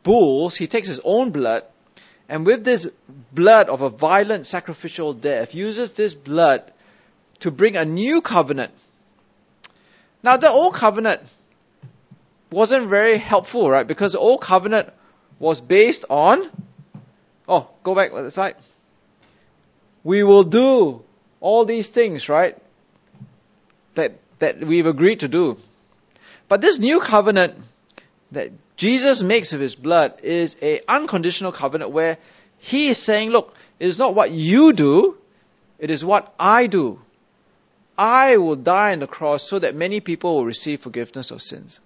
bulls, 0.03 0.57
he 0.57 0.67
takes 0.67 0.89
his 0.89 1.01
own 1.05 1.31
blood, 1.31 1.65
and 2.29 2.47
with 2.47 2.65
this 2.65 2.87
blood 3.33 3.69
of 3.69 3.83
a 3.83 3.91
violent 3.91 4.47
sacrificial 4.47 5.13
death, 5.13 5.55
uses 5.55 5.93
this 5.93 6.15
blood 6.15 6.73
to 7.41 7.51
bring 7.51 7.77
a 7.77 7.85
new 7.85 8.21
covenant. 8.23 8.73
Now 10.23 10.39
the 10.39 10.51
old 10.51 10.75
covenant 10.75 11.21
wasn't 12.51 12.89
very 12.89 13.19
helpful, 13.19 13.69
right? 13.69 13.87
Because 13.87 14.13
the 14.13 14.19
old 14.19 14.41
covenant 14.41 14.91
was 15.39 15.61
based 15.61 16.05
on, 16.09 16.51
oh, 17.49 17.69
go 17.83 17.95
back 17.95 18.13
to 18.13 18.23
the 18.23 18.31
side. 18.31 18.57
We 20.03 20.23
will 20.23 20.45
do 20.45 21.03
all 21.41 21.65
these 21.65 21.89
things, 21.89 22.29
right? 22.29 22.57
That, 23.97 24.19
that 24.39 24.61
we've 24.61 24.87
agreed 24.87 25.21
to 25.21 25.29
do. 25.29 25.59
But 26.55 26.61
this 26.61 26.79
new 26.79 27.01
covenant 27.01 27.57
that 28.31 28.53
Jesus 28.77 29.25
makes 29.25 29.53
of 29.53 29.59
his 29.59 29.75
blood 29.75 30.21
is 30.23 30.57
a 30.63 30.83
unconditional 30.87 31.51
covenant 31.51 31.91
where 31.91 32.17
he 32.59 32.91
is 32.91 32.99
saying, 32.99 33.31
look, 33.31 33.57
it 33.81 33.89
is 33.89 33.99
not 33.99 34.15
what 34.15 34.31
you 34.31 34.73
do, 34.73 35.19
it 35.81 35.91
is 35.91 36.05
what 36.05 36.33
I 36.39 36.69
do. 36.69 37.01
I 37.99 38.37
will 38.37 38.55
die 38.55 38.93
on 38.93 39.01
the 39.01 39.09
cross 39.09 39.43
so 39.43 39.59
that 39.59 39.75
many 39.75 39.99
people 39.99 40.37
will 40.37 40.45
receive 40.45 40.81
forgiveness 40.81 41.33
of 41.33 41.43
sins. 41.43 41.81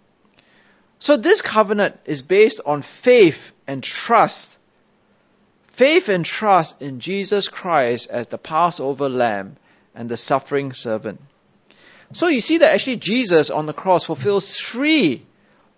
So 0.98 1.16
this 1.16 1.40
covenant 1.40 1.98
is 2.04 2.20
based 2.20 2.61
on 2.66 2.83
faith 2.83 3.52
and 3.66 3.83
trust. 3.83 4.59
Faith 5.72 6.11
and 6.11 6.26
trust 6.26 6.83
in 6.83 7.00
Jesus 7.00 7.48
Christ 7.48 8.11
as 8.11 8.26
the 8.26 8.37
Passover 8.37 9.09
lamb 9.09 9.57
and 9.94 10.11
the 10.11 10.18
suffering 10.18 10.74
servant. 10.74 11.22
So 12.12 12.29
you 12.29 12.40
see 12.40 12.59
that 12.59 12.75
actually 12.75 12.97
Jesus 12.97 13.51
on 13.51 13.66
the 13.66 13.73
cross 13.73 14.05
fulfills 14.05 14.51
three 14.51 15.27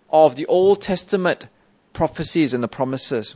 of 0.09 0.35
the 0.35 0.45
Old 0.45 0.81
Testament 0.81 1.45
prophecies 1.93 2.53
and 2.53 2.63
the 2.63 2.67
promises. 2.67 3.35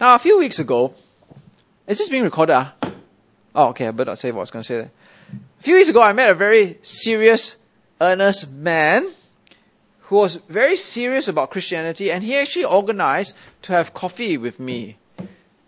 Now, 0.00 0.14
a 0.14 0.18
few 0.18 0.38
weeks 0.38 0.58
ago, 0.58 0.94
is 1.86 1.98
this 1.98 2.08
being 2.08 2.22
recorded? 2.22 2.54
Ah? 2.54 2.74
Oh, 3.54 3.68
okay, 3.68 3.86
I 3.86 3.90
better 3.90 4.10
not 4.10 4.18
say 4.18 4.30
what 4.30 4.38
I 4.38 4.40
was 4.40 4.50
going 4.50 4.62
to 4.62 4.66
say 4.66 4.76
there. 4.76 4.90
A 5.60 5.62
few 5.62 5.76
weeks 5.76 5.88
ago, 5.88 6.00
I 6.00 6.12
met 6.12 6.30
a 6.30 6.34
very 6.34 6.78
serious, 6.82 7.56
earnest 8.00 8.50
man 8.50 9.10
who 10.02 10.16
was 10.16 10.36
very 10.48 10.76
serious 10.76 11.28
about 11.28 11.50
Christianity, 11.50 12.10
and 12.10 12.24
he 12.24 12.36
actually 12.36 12.64
organized 12.64 13.36
to 13.62 13.72
have 13.72 13.92
coffee 13.92 14.38
with 14.38 14.58
me. 14.58 14.96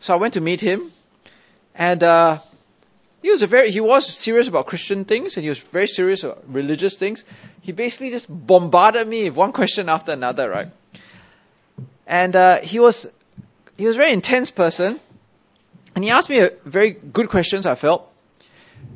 So 0.01 0.15
I 0.15 0.17
went 0.17 0.35
to 0.35 0.41
meet 0.41 0.61
him, 0.61 0.93
and 1.75 2.03
uh, 2.03 2.38
he 3.22 3.30
was 3.30 3.42
a 3.42 3.46
very 3.46 3.70
he 3.70 3.80
was 3.80 4.06
serious 4.06 4.48
about 4.48 4.66
Christian 4.66 5.04
things, 5.04 5.37
and 5.37 5.44
he 5.44 5.48
was 5.48 5.61
very 5.61 5.87
serious 5.87 6.24
about 6.24 6.42
religious 6.52 6.96
things. 6.96 7.24
He 7.61 7.70
basically 7.70 8.11
just 8.11 8.26
bombarded 8.28 9.06
me 9.06 9.24
with 9.24 9.37
one 9.37 9.52
question 9.61 9.88
after 9.88 10.12
another, 10.12 10.50
right? 10.50 10.68
And 12.06 12.35
uh, 12.35 12.61
he 12.61 12.80
was 12.80 13.06
he 13.76 13.87
was 13.87 13.94
a 13.94 13.98
very 13.98 14.12
intense 14.12 14.50
person, 14.50 15.00
and 15.94 16.04
he 16.04 16.11
asked 16.11 16.28
me 16.28 16.48
very 16.64 16.90
good 16.90 17.28
questions. 17.28 17.64
I 17.64 17.76
felt, 17.76 18.12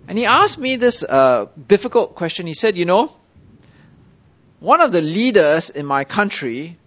and 0.08 0.18
he 0.18 0.26
asked 0.26 0.58
me 0.58 0.74
this 0.74 1.04
uh, 1.04 1.46
difficult 1.68 2.16
question. 2.16 2.48
He 2.48 2.54
said, 2.54 2.76
"You 2.76 2.84
know, 2.84 3.12
one 4.58 4.80
of 4.80 4.90
the 4.90 5.02
leaders 5.02 5.70
in 5.70 5.86
my 5.86 6.02
country 6.02 6.78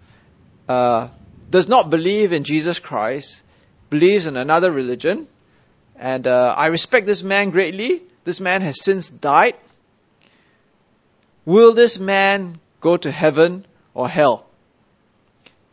uh, 0.68 1.08
does 1.48 1.68
not 1.68 1.88
believe 1.88 2.32
in 2.32 2.44
Jesus 2.44 2.78
Christ, 2.78 3.40
believes 3.88 4.26
in 4.26 4.36
another 4.36 4.70
religion, 4.70 5.26
and 6.00 6.26
uh, 6.26 6.54
I 6.56 6.68
respect 6.68 7.06
this 7.06 7.22
man 7.22 7.50
greatly. 7.50 8.02
This 8.24 8.40
man 8.40 8.62
has 8.62 8.82
since 8.82 9.10
died. 9.10 9.54
Will 11.44 11.74
this 11.74 11.98
man 11.98 12.58
go 12.80 12.96
to 12.96 13.10
heaven 13.10 13.66
or 13.92 14.08
hell? 14.08 14.46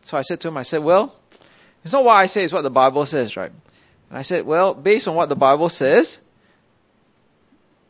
So 0.02 0.18
I 0.18 0.20
said 0.20 0.40
to 0.40 0.48
him, 0.48 0.58
I 0.58 0.64
said, 0.64 0.84
well, 0.84 1.16
it's 1.82 1.94
not 1.94 2.04
what 2.04 2.16
I 2.16 2.26
say, 2.26 2.44
it's 2.44 2.52
what 2.52 2.62
the 2.62 2.70
Bible 2.70 3.06
says, 3.06 3.38
right? 3.38 3.50
And 4.10 4.18
I 4.18 4.20
said, 4.20 4.44
well, 4.44 4.74
based 4.74 5.08
on 5.08 5.14
what 5.14 5.30
the 5.30 5.36
Bible 5.36 5.70
says, 5.70 6.18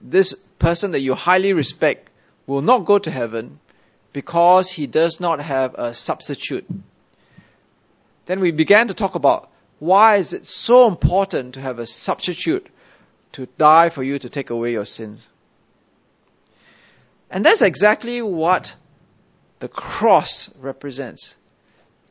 this 0.00 0.34
person 0.60 0.92
that 0.92 1.00
you 1.00 1.14
highly 1.14 1.52
respect 1.54 2.08
will 2.46 2.62
not 2.62 2.84
go 2.84 3.00
to 3.00 3.10
heaven 3.10 3.58
because 4.12 4.70
he 4.70 4.86
does 4.86 5.18
not 5.18 5.40
have 5.40 5.74
a 5.74 5.92
substitute. 5.92 6.66
Then 8.26 8.38
we 8.38 8.52
began 8.52 8.88
to 8.88 8.94
talk 8.94 9.16
about 9.16 9.50
why 9.78 10.16
is 10.16 10.32
it 10.32 10.46
so 10.46 10.86
important 10.88 11.54
to 11.54 11.60
have 11.60 11.78
a 11.78 11.86
substitute 11.86 12.66
to 13.32 13.46
die 13.58 13.90
for 13.90 14.02
you 14.02 14.18
to 14.18 14.28
take 14.28 14.50
away 14.50 14.72
your 14.72 14.84
sins. 14.84 15.28
And 17.30 17.44
that's 17.44 17.62
exactly 17.62 18.22
what 18.22 18.74
the 19.58 19.68
cross 19.68 20.50
represents. 20.58 21.36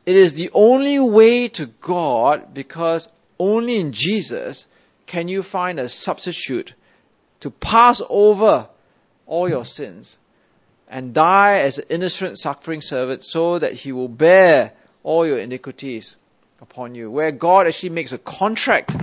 It 0.06 0.16
is 0.16 0.34
the 0.34 0.50
only 0.54 0.98
way 0.98 1.48
to 1.48 1.66
God 1.66 2.54
because 2.54 3.08
only 3.38 3.78
in 3.78 3.92
Jesus 3.92 4.66
can 5.06 5.28
you 5.28 5.42
find 5.42 5.78
a 5.78 5.88
substitute 5.88 6.74
to 7.40 7.50
pass 7.50 8.00
over 8.08 8.68
all 9.26 9.48
your 9.48 9.64
sins 9.64 10.16
and 10.88 11.12
die 11.12 11.60
as 11.60 11.78
an 11.78 11.86
innocent 11.90 12.38
suffering 12.38 12.80
servant 12.80 13.22
so 13.24 13.58
that 13.58 13.74
he 13.74 13.92
will 13.92 14.08
bear 14.08 14.72
all 15.02 15.26
your 15.26 15.38
iniquities 15.38 16.16
upon 16.60 16.94
you. 16.94 17.10
Where 17.10 17.30
God 17.30 17.66
actually 17.66 17.90
makes 17.90 18.12
a 18.12 18.18
contract, 18.18 18.94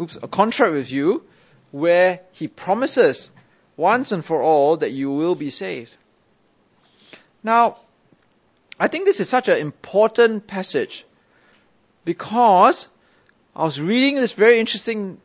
oops, 0.00 0.18
a 0.22 0.28
contract 0.28 0.72
with 0.72 0.90
you 0.90 1.22
where 1.70 2.20
he 2.32 2.48
promises 2.48 3.30
once 3.76 4.12
and 4.12 4.24
for 4.24 4.42
all 4.42 4.76
that 4.78 4.90
you 4.90 5.10
will 5.10 5.34
be 5.34 5.50
saved. 5.50 5.96
Now, 7.42 7.78
I 8.78 8.88
think 8.88 9.04
this 9.04 9.20
is 9.20 9.28
such 9.28 9.48
an 9.48 9.58
important 9.58 10.46
passage 10.46 11.04
because 12.04 12.88
I 13.54 13.64
was 13.64 13.80
reading 13.80 14.14
this 14.14 14.32
very 14.32 14.60
interesting 14.60 15.20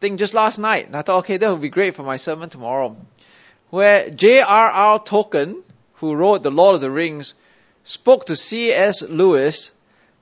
thing 0.00 0.16
just 0.16 0.34
last 0.34 0.58
night 0.58 0.86
and 0.86 0.96
I 0.96 1.02
thought, 1.02 1.20
okay, 1.20 1.36
that 1.36 1.50
would 1.50 1.60
be 1.60 1.68
great 1.68 1.94
for 1.94 2.02
my 2.02 2.16
sermon 2.16 2.50
tomorrow. 2.50 2.96
Where 3.70 4.10
J.R.R. 4.10 5.00
Tolkien, 5.00 5.62
who 5.94 6.14
wrote 6.14 6.42
The 6.42 6.50
Lord 6.50 6.76
of 6.76 6.80
the 6.80 6.90
Rings, 6.90 7.34
spoke 7.84 8.26
to 8.26 8.36
C.S. 8.36 9.02
Lewis, 9.02 9.72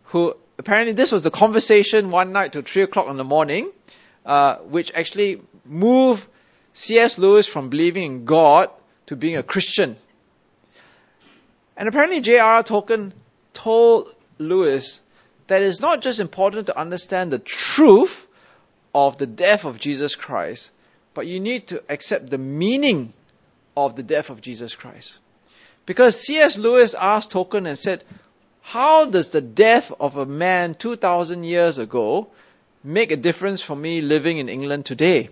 who 0.05 0.35
apparently 0.59 0.93
this 0.93 1.13
was 1.13 1.23
the 1.23 1.31
conversation 1.31 2.11
one 2.11 2.33
night 2.33 2.53
till 2.53 2.63
three 2.63 2.83
o'clock 2.83 3.09
in 3.09 3.17
the 3.17 3.25
morning, 3.25 3.71
uh, 4.25 4.57
which 4.57 4.93
actually 4.95 5.43
moved 5.65 6.27
C.S. 6.73 7.19
Lewis 7.19 7.47
from 7.47 7.69
believing 7.69 8.03
in 8.03 8.25
God 8.25 8.71
to 9.07 9.17
being 9.17 9.37
a 9.37 9.43
Christian. 9.43 9.97
And 11.77 11.89
apparently 11.89 12.21
J.R.R. 12.21 12.63
Tolkien 12.63 13.13
told 13.53 14.15
Lewis 14.39 15.01
that 15.47 15.63
it's 15.63 15.81
not 15.81 16.03
just 16.03 16.21
important 16.21 16.67
to 16.67 16.79
understand 16.79 17.33
the 17.33 17.39
truth 17.39 18.27
of 18.95 19.19
the 19.19 19.27
death 19.27 19.65
of 19.65 19.79
Jesus 19.79 20.15
Christ, 20.15 20.71
but 21.15 21.27
you 21.27 21.41
need 21.41 21.69
to 21.69 21.83
accept 21.89 22.31
the 22.31 22.39
meaning 22.39 23.13
of 23.77 23.97
the 23.97 24.03
death 24.03 24.31
of 24.31 24.41
Jesus 24.41 24.75
Christ. 24.75 25.19
Because 25.87 26.19
C.S. 26.19 26.57
Lewis 26.57 26.95
asked 26.95 27.33
Tolkien 27.33 27.67
and 27.67 27.79
said, 27.79 28.05
how 28.67 29.05
does 29.05 29.29
the 29.29 29.43
death 29.43 29.93
of 30.01 30.17
a 30.17 30.25
man 30.25 30.75
2,000 30.75 31.45
years 31.45 31.77
ago 31.77 32.29
make 32.83 33.11
a 33.11 33.17
difference 33.17 33.61
for 33.61 33.77
me 33.77 34.01
living 34.01 34.39
in 34.39 34.49
England 34.49 34.87
today? 34.87 35.29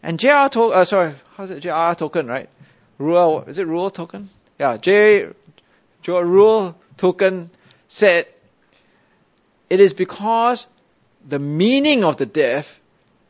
And 0.00 0.20
J.R. 0.20 0.48
Tolkien, 0.48 0.76
uh, 0.76 0.84
sorry, 0.84 1.14
how's 1.36 1.50
it? 1.50 1.58
J.R. 1.58 1.96
Tolkien, 1.96 2.28
right? 2.28 2.48
Ruel, 2.98 3.42
is 3.48 3.58
it 3.58 3.66
Ruel 3.66 3.90
Tolkien? 3.90 4.28
Yeah, 4.60 4.76
J. 4.76 5.26
J. 6.02 6.12
Ruel 6.12 6.76
Tolkien 6.96 7.48
said, 7.88 8.26
it 9.68 9.80
is 9.80 9.92
because 9.92 10.68
the 11.26 11.40
meaning 11.40 12.04
of 12.04 12.16
the 12.16 12.26
death 12.26 12.78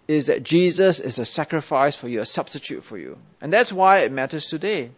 is 0.06 0.26
that 0.26 0.42
Jesus 0.42 1.00
is 1.00 1.18
a 1.18 1.24
sacrifice 1.24 1.96
for 1.96 2.06
you, 2.06 2.20
a 2.20 2.26
substitute 2.26 2.84
for 2.84 2.98
you. 2.98 3.16
And 3.40 3.50
that's 3.50 3.72
why 3.72 4.00
it 4.00 4.12
matters 4.12 4.44
today. 4.44 4.90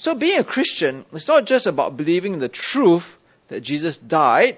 So 0.00 0.14
being 0.14 0.38
a 0.38 0.44
Christian 0.44 1.04
is 1.12 1.28
not 1.28 1.44
just 1.44 1.66
about 1.66 1.98
believing 1.98 2.38
the 2.38 2.48
truth 2.48 3.18
that 3.48 3.60
Jesus 3.60 3.98
died, 3.98 4.56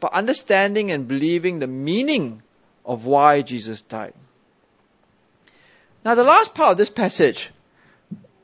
but 0.00 0.12
understanding 0.12 0.90
and 0.90 1.06
believing 1.06 1.60
the 1.60 1.68
meaning 1.68 2.42
of 2.84 3.04
why 3.04 3.42
Jesus 3.42 3.82
died. 3.82 4.14
Now, 6.04 6.16
the 6.16 6.24
last 6.24 6.56
part 6.56 6.72
of 6.72 6.76
this 6.76 6.90
passage 6.90 7.52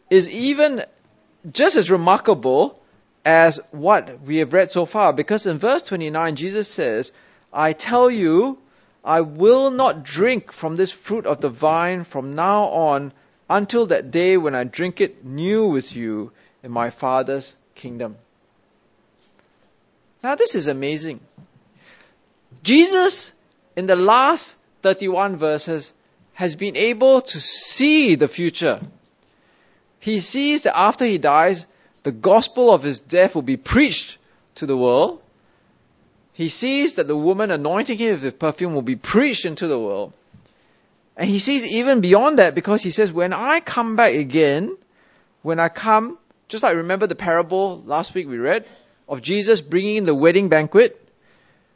is 0.09 0.31
even 0.31 0.85
just 1.51 1.75
as 1.75 1.91
remarkable 1.91 2.81
as 3.25 3.59
what 3.73 4.21
we 4.23 4.37
have 4.37 4.53
read 4.53 4.71
so 4.71 4.87
far, 4.87 5.13
because 5.13 5.47
in 5.47 5.59
verse 5.59 5.83
29, 5.83 6.37
Jesus 6.37 6.69
says, 6.69 7.11
I 7.53 7.73
tell 7.73 8.09
you, 8.09 8.59
I 9.05 9.23
will 9.23 9.73
not 9.73 10.05
drink 10.05 10.53
from 10.53 10.77
this 10.77 10.93
fruit 10.93 11.27
of 11.27 11.41
the 11.41 11.49
vine 11.49 12.05
from 12.05 12.37
now 12.37 12.67
on 12.67 13.13
until 13.49 13.87
that 13.87 14.11
day 14.11 14.37
when 14.37 14.55
I 14.55 14.65
drink 14.65 15.01
it 15.01 15.25
new 15.25 15.67
with 15.67 15.95
you 15.95 16.33
in 16.63 16.71
my 16.71 16.91
Father's 16.91 17.55
kingdom. 17.75 18.17
Now, 20.23 20.35
this 20.35 20.55
is 20.55 20.69
amazing. 20.69 21.21
Jesus, 22.63 23.33
in 23.77 23.87
the 23.87 23.97
last 23.97 24.55
31 24.83 25.37
verses, 25.37 25.93
has 26.33 26.55
been 26.55 26.77
able 26.77 27.21
to 27.21 27.41
see 27.41 28.15
the 28.15 28.29
future. 28.29 28.81
He 30.01 30.21
sees 30.21 30.63
that 30.63 30.77
after 30.77 31.05
he 31.05 31.19
dies, 31.19 31.67
the 32.03 32.13
gospel 32.13 32.73
of 32.73 32.83
his 32.83 33.01
death 33.01 33.35
will 33.35 33.43
be 33.43 33.57
preached 33.57 34.19
to 34.57 34.67
the 34.67 34.77
world. 34.77 35.21
He 36.33 36.49
sees 36.49 36.95
that 36.95 37.07
the 37.07 37.17
woman 37.17 37.51
anointing 37.51 37.99
him 37.99 38.21
with 38.21 38.39
perfume 38.39 38.75
will 38.75 38.83
be 38.83 38.97
preached 38.97 39.45
into 39.45 39.69
the 39.69 39.79
world. 39.79 40.13
And 41.17 41.31
he 41.31 41.39
sees 41.39 41.65
even 41.65 42.01
beyond 42.01 42.39
that 42.39 42.55
because 42.55 42.83
he 42.83 42.91
says, 42.91 43.13
when 43.13 43.33
I 43.33 43.61
come 43.61 43.97
back 43.97 44.15
again, 44.15 44.77
when 45.43 45.61
I 45.61 45.69
come, 45.69 46.19
just 46.49 46.65
like 46.65 46.77
remember 46.77 47.07
the 47.07 47.15
parable 47.15 47.83
last 47.87 48.15
week 48.15 48.27
we 48.27 48.39
read 48.39 48.67
of 49.09 49.23
Jesus 49.23 49.61
bringing 49.61 49.97
in 49.97 50.05
the 50.05 50.15
wedding 50.15 50.49
banquet. 50.49 51.01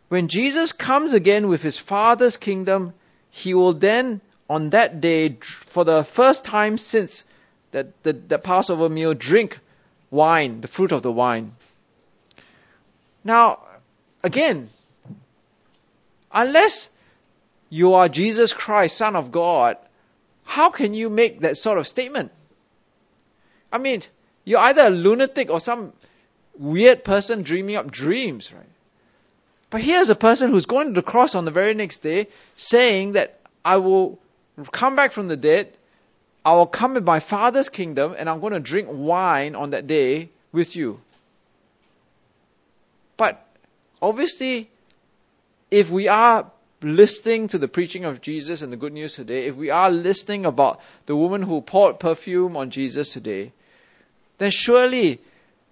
When 0.09 0.29
Jesus 0.29 0.73
comes 0.73 1.13
again 1.13 1.49
with 1.49 1.63
his 1.63 1.77
Father's 1.77 2.37
kingdom, 2.37 2.95
he 3.31 3.55
will 3.55 3.75
then 3.75 4.21
on 4.49 4.71
that 4.71 5.01
day, 5.01 5.37
for 5.67 5.85
the 5.85 6.05
first 6.05 6.45
time 6.45 6.79
since 6.79 7.23
that, 7.73 8.03
the, 8.03 8.15
the 8.15 8.39
Passover 8.39 8.89
meal, 8.89 9.13
drink 9.13 9.59
wine, 10.11 10.63
the 10.63 10.69
fruit 10.69 10.93
of 10.93 11.03
the 11.03 11.13
wine. 11.13 11.55
Now, 13.23 13.61
again, 14.23 14.71
unless 16.33 16.89
you 17.71 17.95
are 17.95 18.09
Jesus 18.09 18.53
Christ, 18.53 18.97
Son 18.97 19.17
of 19.17 19.31
God, 19.31 19.77
how 20.45 20.71
can 20.71 20.95
you 20.95 21.11
make 21.11 21.41
that 21.41 21.57
sort 21.57 21.79
of 21.79 21.87
statement? 21.87 22.33
I 23.71 23.79
mean, 23.79 24.03
you're 24.45 24.61
either 24.61 24.87
a 24.87 24.91
lunatic 24.91 25.51
or 25.51 25.61
some 25.61 25.93
weird 26.59 27.05
person 27.05 27.43
dreaming 27.43 27.77
up 27.77 27.91
dreams, 27.91 28.53
right? 28.53 28.65
But 29.71 29.83
here's 29.83 30.09
a 30.09 30.15
person 30.15 30.51
who's 30.51 30.65
going 30.65 30.89
to 30.89 30.95
the 30.95 31.03
cross 31.03 31.35
on 31.35 31.45
the 31.45 31.51
very 31.51 31.75
next 31.75 31.99
day 31.99 32.29
saying 32.57 33.13
that 33.13 33.39
I 33.65 33.77
will 33.77 34.19
come 34.73 34.97
back 34.97 35.13
from 35.13 35.29
the 35.29 35.37
dead. 35.37 35.77
I 36.45 36.55
will 36.55 36.67
come 36.67 36.97
in 36.97 37.05
my 37.05 37.21
Father's 37.21 37.69
kingdom 37.69 38.15
and 38.17 38.31
I'm 38.31 38.41
going 38.41 38.55
to 38.55 38.61
drink 38.61 38.89
wine 38.91 39.55
on 39.55 39.71
that 39.71 39.87
day 39.87 40.31
with 40.53 40.75
you. 40.75 41.01
But 43.19 43.45
obviously, 44.01 44.71
if 45.71 45.91
we 45.91 46.09
are 46.09 46.51
listening 46.81 47.49
to 47.49 47.59
the 47.59 47.69
preaching 47.69 48.05
of 48.05 48.21
Jesus 48.21 48.63
and 48.63 48.73
the 48.73 48.77
good 48.77 48.93
news 48.93 49.15
today, 49.15 49.47
if 49.47 49.57
we 49.57 49.71
are 49.71 49.91
listening 49.91 50.47
about 50.47 50.81
the 51.07 51.17
woman 51.17 51.43
who 51.43 51.61
poured 51.61 51.99
perfume 51.99 52.57
on 52.57 52.71
Jesus 52.71 53.13
today, 53.13 53.53
then 54.39 54.51
surely 54.51 55.21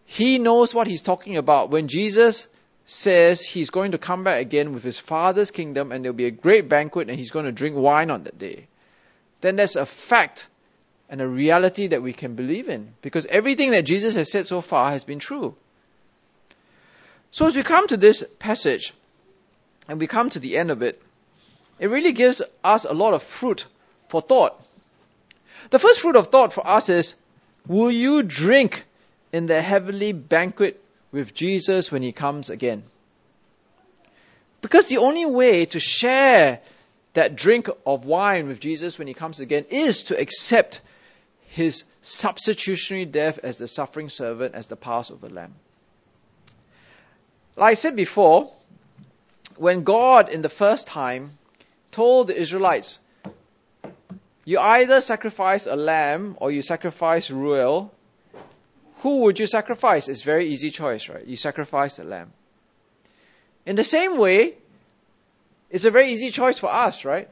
he 0.04 0.38
knows 0.38 0.74
what 0.74 0.86
he's 0.86 1.02
talking 1.02 1.36
about 1.36 1.70
when 1.70 1.88
Jesus 1.88 2.48
says 2.86 3.42
he's 3.42 3.70
going 3.70 3.92
to 3.92 3.98
come 3.98 4.24
back 4.24 4.40
again 4.40 4.72
with 4.72 4.84
his 4.84 4.98
Father's 4.98 5.50
kingdom 5.50 5.90
and 5.90 6.04
there'll 6.04 6.16
be 6.16 6.26
a 6.26 6.30
great 6.30 6.68
banquet 6.68 7.08
and 7.08 7.18
he's 7.18 7.32
going 7.32 7.44
to 7.44 7.52
drink 7.52 7.76
wine 7.76 8.10
on 8.10 8.24
that 8.24 8.38
day. 8.38 8.68
Then 9.40 9.56
that's 9.56 9.76
a 9.76 9.86
fact 9.86 10.46
and 11.08 11.20
a 11.20 11.26
reality 11.26 11.88
that 11.88 12.02
we 12.02 12.12
can 12.12 12.34
believe 12.34 12.68
in 12.68 12.94
because 13.02 13.26
everything 13.26 13.72
that 13.72 13.82
Jesus 13.82 14.14
has 14.14 14.30
said 14.30 14.46
so 14.46 14.60
far 14.60 14.90
has 14.90 15.04
been 15.04 15.18
true. 15.18 15.54
So 17.32 17.46
as 17.46 17.56
we 17.56 17.62
come 17.62 17.88
to 17.88 17.96
this 17.96 18.24
passage 18.38 18.92
and 19.88 20.00
we 20.00 20.06
come 20.06 20.30
to 20.30 20.40
the 20.40 20.56
end 20.56 20.70
of 20.70 20.82
it, 20.82 21.00
it 21.78 21.88
really 21.88 22.12
gives 22.12 22.42
us 22.64 22.84
a 22.84 22.94
lot 22.94 23.14
of 23.14 23.22
fruit 23.22 23.66
for 24.08 24.20
thought. 24.20 24.60
The 25.70 25.78
first 25.78 26.00
fruit 26.00 26.16
of 26.16 26.28
thought 26.28 26.52
for 26.52 26.66
us 26.66 26.88
is, 26.88 27.14
will 27.66 27.90
you 27.90 28.22
drink 28.22 28.84
in 29.32 29.46
the 29.46 29.60
heavenly 29.60 30.12
banquet 30.12 30.82
with 31.12 31.34
Jesus 31.34 31.90
when 31.90 32.02
he 32.02 32.12
comes 32.12 32.50
again? 32.50 32.84
Because 34.60 34.86
the 34.86 34.98
only 34.98 35.26
way 35.26 35.66
to 35.66 35.80
share 35.80 36.60
that 37.14 37.36
drink 37.36 37.68
of 37.86 38.04
wine 38.04 38.46
with 38.46 38.60
Jesus 38.60 38.98
when 38.98 39.08
he 39.08 39.14
comes 39.14 39.40
again 39.40 39.64
is 39.70 40.04
to 40.04 40.18
accept 40.18 40.80
his 41.48 41.84
substitutionary 42.02 43.06
death 43.06 43.38
as 43.42 43.58
the 43.58 43.66
suffering 43.66 44.08
servant, 44.08 44.54
as 44.54 44.66
the 44.66 44.76
Passover 44.76 45.28
lamb. 45.28 45.54
Like 47.56 47.70
I 47.70 47.74
said 47.74 47.96
before, 47.96 48.52
when 49.58 49.84
God 49.84 50.28
in 50.28 50.42
the 50.42 50.48
first 50.48 50.86
time 50.86 51.38
told 51.92 52.28
the 52.28 52.38
Israelites, 52.38 52.98
you 54.44 54.58
either 54.58 55.00
sacrifice 55.00 55.66
a 55.66 55.76
lamb 55.76 56.36
or 56.40 56.50
you 56.50 56.62
sacrifice 56.62 57.30
ruel, 57.30 57.92
who 58.98 59.18
would 59.22 59.38
you 59.38 59.46
sacrifice? 59.46 60.08
It's 60.08 60.22
very 60.22 60.48
easy 60.50 60.70
choice, 60.70 61.08
right? 61.08 61.26
You 61.26 61.36
sacrifice 61.36 61.96
the 61.96 62.04
lamb. 62.04 62.32
In 63.64 63.76
the 63.76 63.84
same 63.84 64.16
way, 64.18 64.54
it's 65.70 65.84
a 65.84 65.90
very 65.90 66.12
easy 66.12 66.30
choice 66.30 66.58
for 66.58 66.72
us, 66.72 67.04
right? 67.04 67.28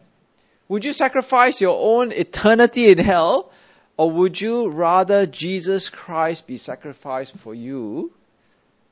Would 0.69 0.85
you 0.85 0.93
sacrifice 0.93 1.61
your 1.61 1.79
own 1.79 2.11
eternity 2.11 2.91
in 2.91 2.99
hell 2.99 3.53
or 3.97 4.11
would 4.11 4.41
you 4.41 4.69
rather 4.69 5.27
Jesus 5.27 5.89
Christ 5.89 6.47
be 6.47 6.57
sacrificed 6.57 7.37
for 7.39 7.55
you? 7.55 8.13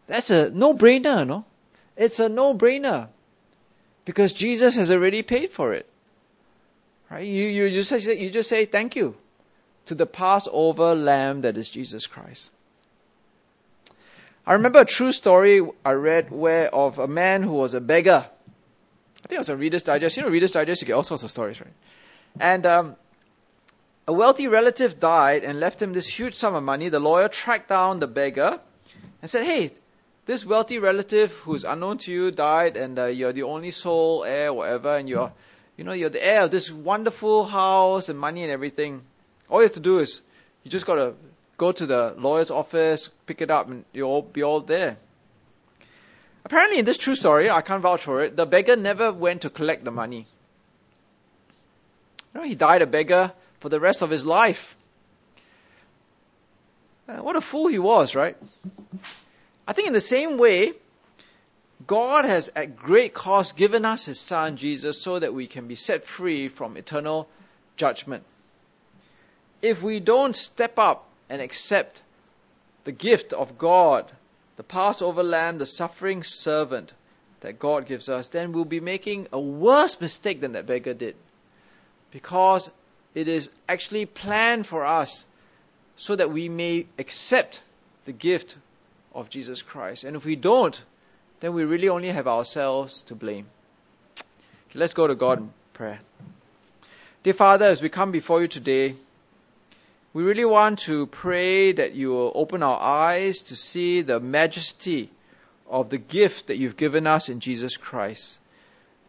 That's 0.06 0.30
a 0.30 0.50
no-brainer, 0.50 1.26
no? 1.26 1.44
It's 1.96 2.20
a 2.20 2.28
no-brainer. 2.28 3.08
Because 4.04 4.32
Jesus 4.32 4.76
has 4.76 4.90
already 4.90 5.22
paid 5.22 5.52
for 5.52 5.72
it. 5.72 5.86
Right? 7.10 7.26
You, 7.26 7.44
you, 7.44 7.64
you, 7.66 7.82
just, 7.82 8.06
you 8.06 8.30
just 8.30 8.48
say 8.48 8.66
thank 8.66 8.96
you 8.96 9.16
to 9.86 9.94
the 9.94 10.06
Passover 10.06 10.94
lamb 10.94 11.42
that 11.42 11.56
is 11.56 11.68
Jesus 11.68 12.06
Christ. 12.06 12.50
I 14.46 14.54
remember 14.54 14.80
a 14.80 14.84
true 14.84 15.12
story 15.12 15.60
I 15.84 15.92
read 15.92 16.30
where 16.30 16.74
of 16.74 16.98
a 16.98 17.06
man 17.06 17.42
who 17.42 17.52
was 17.52 17.74
a 17.74 17.80
beggar. 17.80 18.26
I 19.24 19.28
think 19.28 19.36
it 19.36 19.38
was 19.38 19.48
a 19.50 19.56
Reader's 19.56 19.84
Digest. 19.84 20.16
You 20.16 20.24
know, 20.24 20.30
Reader's 20.30 20.50
Digest, 20.50 20.82
you 20.82 20.86
get 20.86 20.94
all 20.94 21.04
sorts 21.04 21.22
of 21.22 21.30
stories, 21.30 21.60
right? 21.60 21.72
And 22.40 22.66
um, 22.66 22.96
a 24.08 24.12
wealthy 24.12 24.48
relative 24.48 24.98
died 24.98 25.44
and 25.44 25.60
left 25.60 25.80
him 25.80 25.92
this 25.92 26.08
huge 26.08 26.34
sum 26.34 26.54
of 26.54 26.64
money. 26.64 26.88
The 26.88 26.98
lawyer 26.98 27.28
tracked 27.28 27.68
down 27.68 28.00
the 28.00 28.08
beggar 28.08 28.58
and 29.20 29.30
said, 29.30 29.44
Hey, 29.44 29.72
this 30.24 30.44
wealthy 30.44 30.78
relative 30.78 31.32
who's 31.32 31.64
unknown 31.64 31.98
to 31.98 32.12
you 32.12 32.30
died 32.30 32.76
and 32.76 32.98
uh, 32.98 33.06
you're 33.06 33.32
the 33.32 33.42
only 33.42 33.70
sole 33.70 34.24
heir, 34.24 34.52
whatever, 34.52 34.96
and 34.96 35.08
you're, 35.08 35.32
you 35.76 35.84
know, 35.84 35.92
you're 35.92 36.10
the 36.10 36.24
heir 36.24 36.42
of 36.42 36.50
this 36.50 36.70
wonderful 36.70 37.44
house 37.44 38.08
and 38.08 38.18
money 38.18 38.42
and 38.42 38.52
everything. 38.52 39.02
All 39.50 39.58
you 39.58 39.64
have 39.64 39.74
to 39.74 39.80
do 39.80 39.98
is 39.98 40.20
you 40.62 40.70
just 40.70 40.86
got 40.86 40.94
to 40.94 41.14
go 41.58 41.72
to 41.72 41.86
the 41.86 42.14
lawyer's 42.16 42.50
office, 42.50 43.08
pick 43.26 43.40
it 43.40 43.50
up, 43.50 43.68
and 43.68 43.84
you'll 43.92 44.22
be 44.22 44.42
all 44.42 44.60
there. 44.60 44.96
Apparently, 46.44 46.78
in 46.78 46.84
this 46.84 46.96
true 46.96 47.14
story, 47.14 47.50
I 47.50 47.60
can't 47.60 47.82
vouch 47.82 48.02
for 48.02 48.22
it, 48.22 48.36
the 48.36 48.46
beggar 48.46 48.76
never 48.76 49.12
went 49.12 49.42
to 49.42 49.50
collect 49.50 49.84
the 49.84 49.90
money. 49.90 50.26
You 52.34 52.40
know, 52.40 52.46
he 52.46 52.54
died 52.54 52.82
a 52.82 52.86
beggar 52.86 53.32
for 53.60 53.68
the 53.68 53.78
rest 53.78 54.02
of 54.02 54.10
his 54.10 54.24
life. 54.24 54.76
Uh, 57.08 57.18
what 57.18 57.36
a 57.36 57.40
fool 57.40 57.66
he 57.66 57.78
was, 57.78 58.14
right? 58.14 58.36
I 59.66 59.72
think 59.72 59.86
in 59.88 59.92
the 59.92 60.00
same 60.00 60.38
way, 60.38 60.72
God 61.86 62.24
has 62.24 62.50
at 62.54 62.76
great 62.76 63.14
cost 63.14 63.56
given 63.56 63.84
us 63.84 64.04
his 64.04 64.20
son 64.20 64.56
Jesus 64.56 65.00
so 65.00 65.18
that 65.18 65.34
we 65.34 65.46
can 65.46 65.66
be 65.68 65.74
set 65.74 66.04
free 66.04 66.48
from 66.48 66.76
eternal 66.76 67.28
judgment. 67.76 68.24
If 69.60 69.82
we 69.82 70.00
don't 70.00 70.34
step 70.34 70.78
up 70.78 71.08
and 71.28 71.40
accept 71.40 72.02
the 72.84 72.92
gift 72.92 73.32
of 73.32 73.58
God, 73.58 74.10
the 74.56 74.62
Passover 74.62 75.22
lamb, 75.22 75.58
the 75.58 75.66
suffering 75.66 76.22
servant 76.22 76.92
that 77.40 77.58
God 77.58 77.86
gives 77.86 78.08
us, 78.08 78.28
then 78.28 78.52
we'll 78.52 78.64
be 78.64 78.80
making 78.80 79.28
a 79.32 79.40
worse 79.40 80.00
mistake 80.00 80.40
than 80.40 80.52
that 80.52 80.66
beggar 80.66 80.94
did. 80.94 81.16
Because 82.10 82.70
it 83.14 83.28
is 83.28 83.50
actually 83.68 84.06
planned 84.06 84.66
for 84.66 84.84
us 84.84 85.24
so 85.96 86.16
that 86.16 86.30
we 86.30 86.48
may 86.48 86.86
accept 86.98 87.60
the 88.04 88.12
gift 88.12 88.56
of 89.14 89.30
Jesus 89.30 89.62
Christ. 89.62 90.04
And 90.04 90.16
if 90.16 90.24
we 90.24 90.36
don't, 90.36 90.80
then 91.40 91.54
we 91.54 91.64
really 91.64 91.88
only 91.88 92.08
have 92.08 92.26
ourselves 92.28 93.02
to 93.02 93.14
blame. 93.14 93.46
Let's 94.74 94.94
go 94.94 95.06
to 95.06 95.14
God 95.14 95.40
in 95.40 95.52
prayer. 95.74 96.00
Dear 97.22 97.34
Father, 97.34 97.66
as 97.66 97.82
we 97.82 97.88
come 97.88 98.10
before 98.10 98.40
you 98.40 98.48
today, 98.48 98.96
we 100.14 100.22
really 100.22 100.44
want 100.44 100.80
to 100.80 101.06
pray 101.06 101.72
that 101.72 101.94
you 101.94 102.10
will 102.10 102.32
open 102.34 102.62
our 102.62 102.80
eyes 102.80 103.42
to 103.44 103.56
see 103.56 104.02
the 104.02 104.20
majesty 104.20 105.10
of 105.68 105.90
the 105.90 105.98
gift 105.98 106.48
that 106.48 106.56
you've 106.56 106.76
given 106.76 107.06
us 107.06 107.28
in 107.28 107.40
Jesus 107.40 107.76
Christ. 107.76 108.38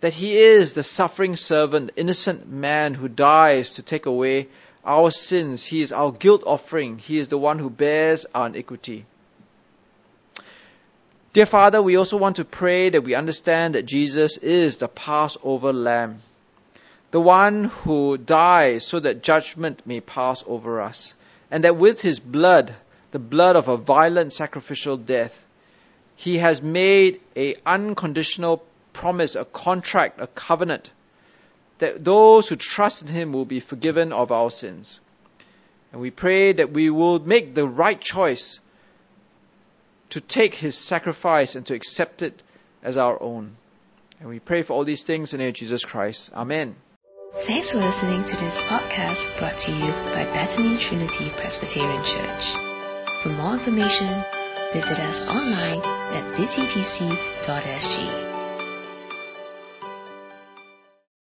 That 0.02 0.14
he 0.14 0.38
is 0.38 0.74
the 0.74 0.84
suffering 0.84 1.36
servant, 1.36 1.92
innocent 1.96 2.48
man 2.48 2.94
who 2.94 3.08
dies 3.08 3.76
to 3.76 3.82
take 3.82 4.06
away 4.06 4.48
our 4.86 5.12
sins. 5.12 5.64
He 5.64 5.82
is 5.82 5.92
our 5.92 6.12
guilt 6.12 6.44
offering. 6.46 6.98
He 6.98 7.18
is 7.20 7.30
the 7.30 7.38
one 7.38 7.60
who 7.60 7.70
bears 7.70 8.26
our 8.34 8.48
iniquity. 8.48 9.06
Dear 11.34 11.46
Father, 11.48 11.82
we 11.82 11.98
also 11.98 12.18
want 12.18 12.36
to 12.38 12.46
pray 12.46 12.90
that 12.90 13.04
we 13.04 13.16
understand 13.16 13.76
that 13.76 13.86
Jesus 13.86 14.38
is 14.38 14.78
the 14.78 14.88
Passover 14.88 15.74
lamb 15.74 16.22
the 17.14 17.22
one 17.22 17.66
who 17.66 18.18
dies 18.18 18.84
so 18.88 19.00
that 19.00 19.22
judgment 19.22 19.84
may 19.86 20.02
pass 20.02 20.44
over 20.48 20.82
us, 20.82 21.14
and 21.52 21.64
that 21.64 21.78
with 21.78 22.02
his 22.02 22.20
blood, 22.20 22.74
the 23.12 23.20
blood 23.20 23.56
of 23.56 23.68
a 23.68 23.78
violent 23.78 24.34
sacrificial 24.34 24.98
death, 24.98 25.46
he 26.16 26.40
has 26.40 26.60
made 26.60 27.22
a 27.36 27.54
unconditional 27.68 28.64
promise, 28.94 29.36
a 29.36 29.46
contract, 29.46 30.20
a 30.20 30.26
covenant, 30.26 30.90
that 31.78 32.04
those 32.04 32.50
who 32.50 32.56
trust 32.56 33.04
in 33.04 33.10
him 33.10 33.32
will 33.32 33.46
be 33.46 33.60
forgiven 33.60 34.12
of 34.12 34.32
our 34.32 34.50
sins. 34.50 35.00
And 35.92 36.02
we 36.02 36.10
pray 36.10 36.54
that 36.54 36.72
we 36.72 36.90
will 36.90 37.20
make 37.20 37.54
the 37.54 37.68
right 37.68 38.02
choice 38.02 38.60
to 40.14 40.22
take 40.22 40.54
his 40.54 40.78
sacrifice 40.78 41.56
and 41.56 41.66
to 41.66 41.74
accept 41.74 42.22
it 42.22 42.40
as 42.84 42.98
our 42.98 43.20
own. 43.22 43.56
And 44.20 44.30
we 44.30 44.40
pray 44.40 44.62
for 44.62 44.74
all 44.74 44.86
these 44.86 45.02
things 45.02 45.34
in 45.34 45.40
the 45.40 45.46
name 45.46 45.50
of 45.50 45.56
Jesus 45.56 45.84
Christ. 45.84 46.30
Amen. 46.36 46.76
Thanks 47.34 47.72
for 47.72 47.80
listening 47.80 48.24
to 48.24 48.38
this 48.38 48.62
podcast 48.62 49.40
brought 49.40 49.58
to 49.58 49.72
you 49.72 49.92
by 50.14 50.24
Bethany 50.36 50.78
Trinity 50.78 51.32
Presbyterian 51.36 52.04
Church. 52.04 52.54
For 53.22 53.30
more 53.30 53.54
information, 53.54 54.24
visit 54.72 55.00
us 55.00 55.28
online 55.28 55.82
at 55.82 56.38
btpc.sg. 56.38 58.43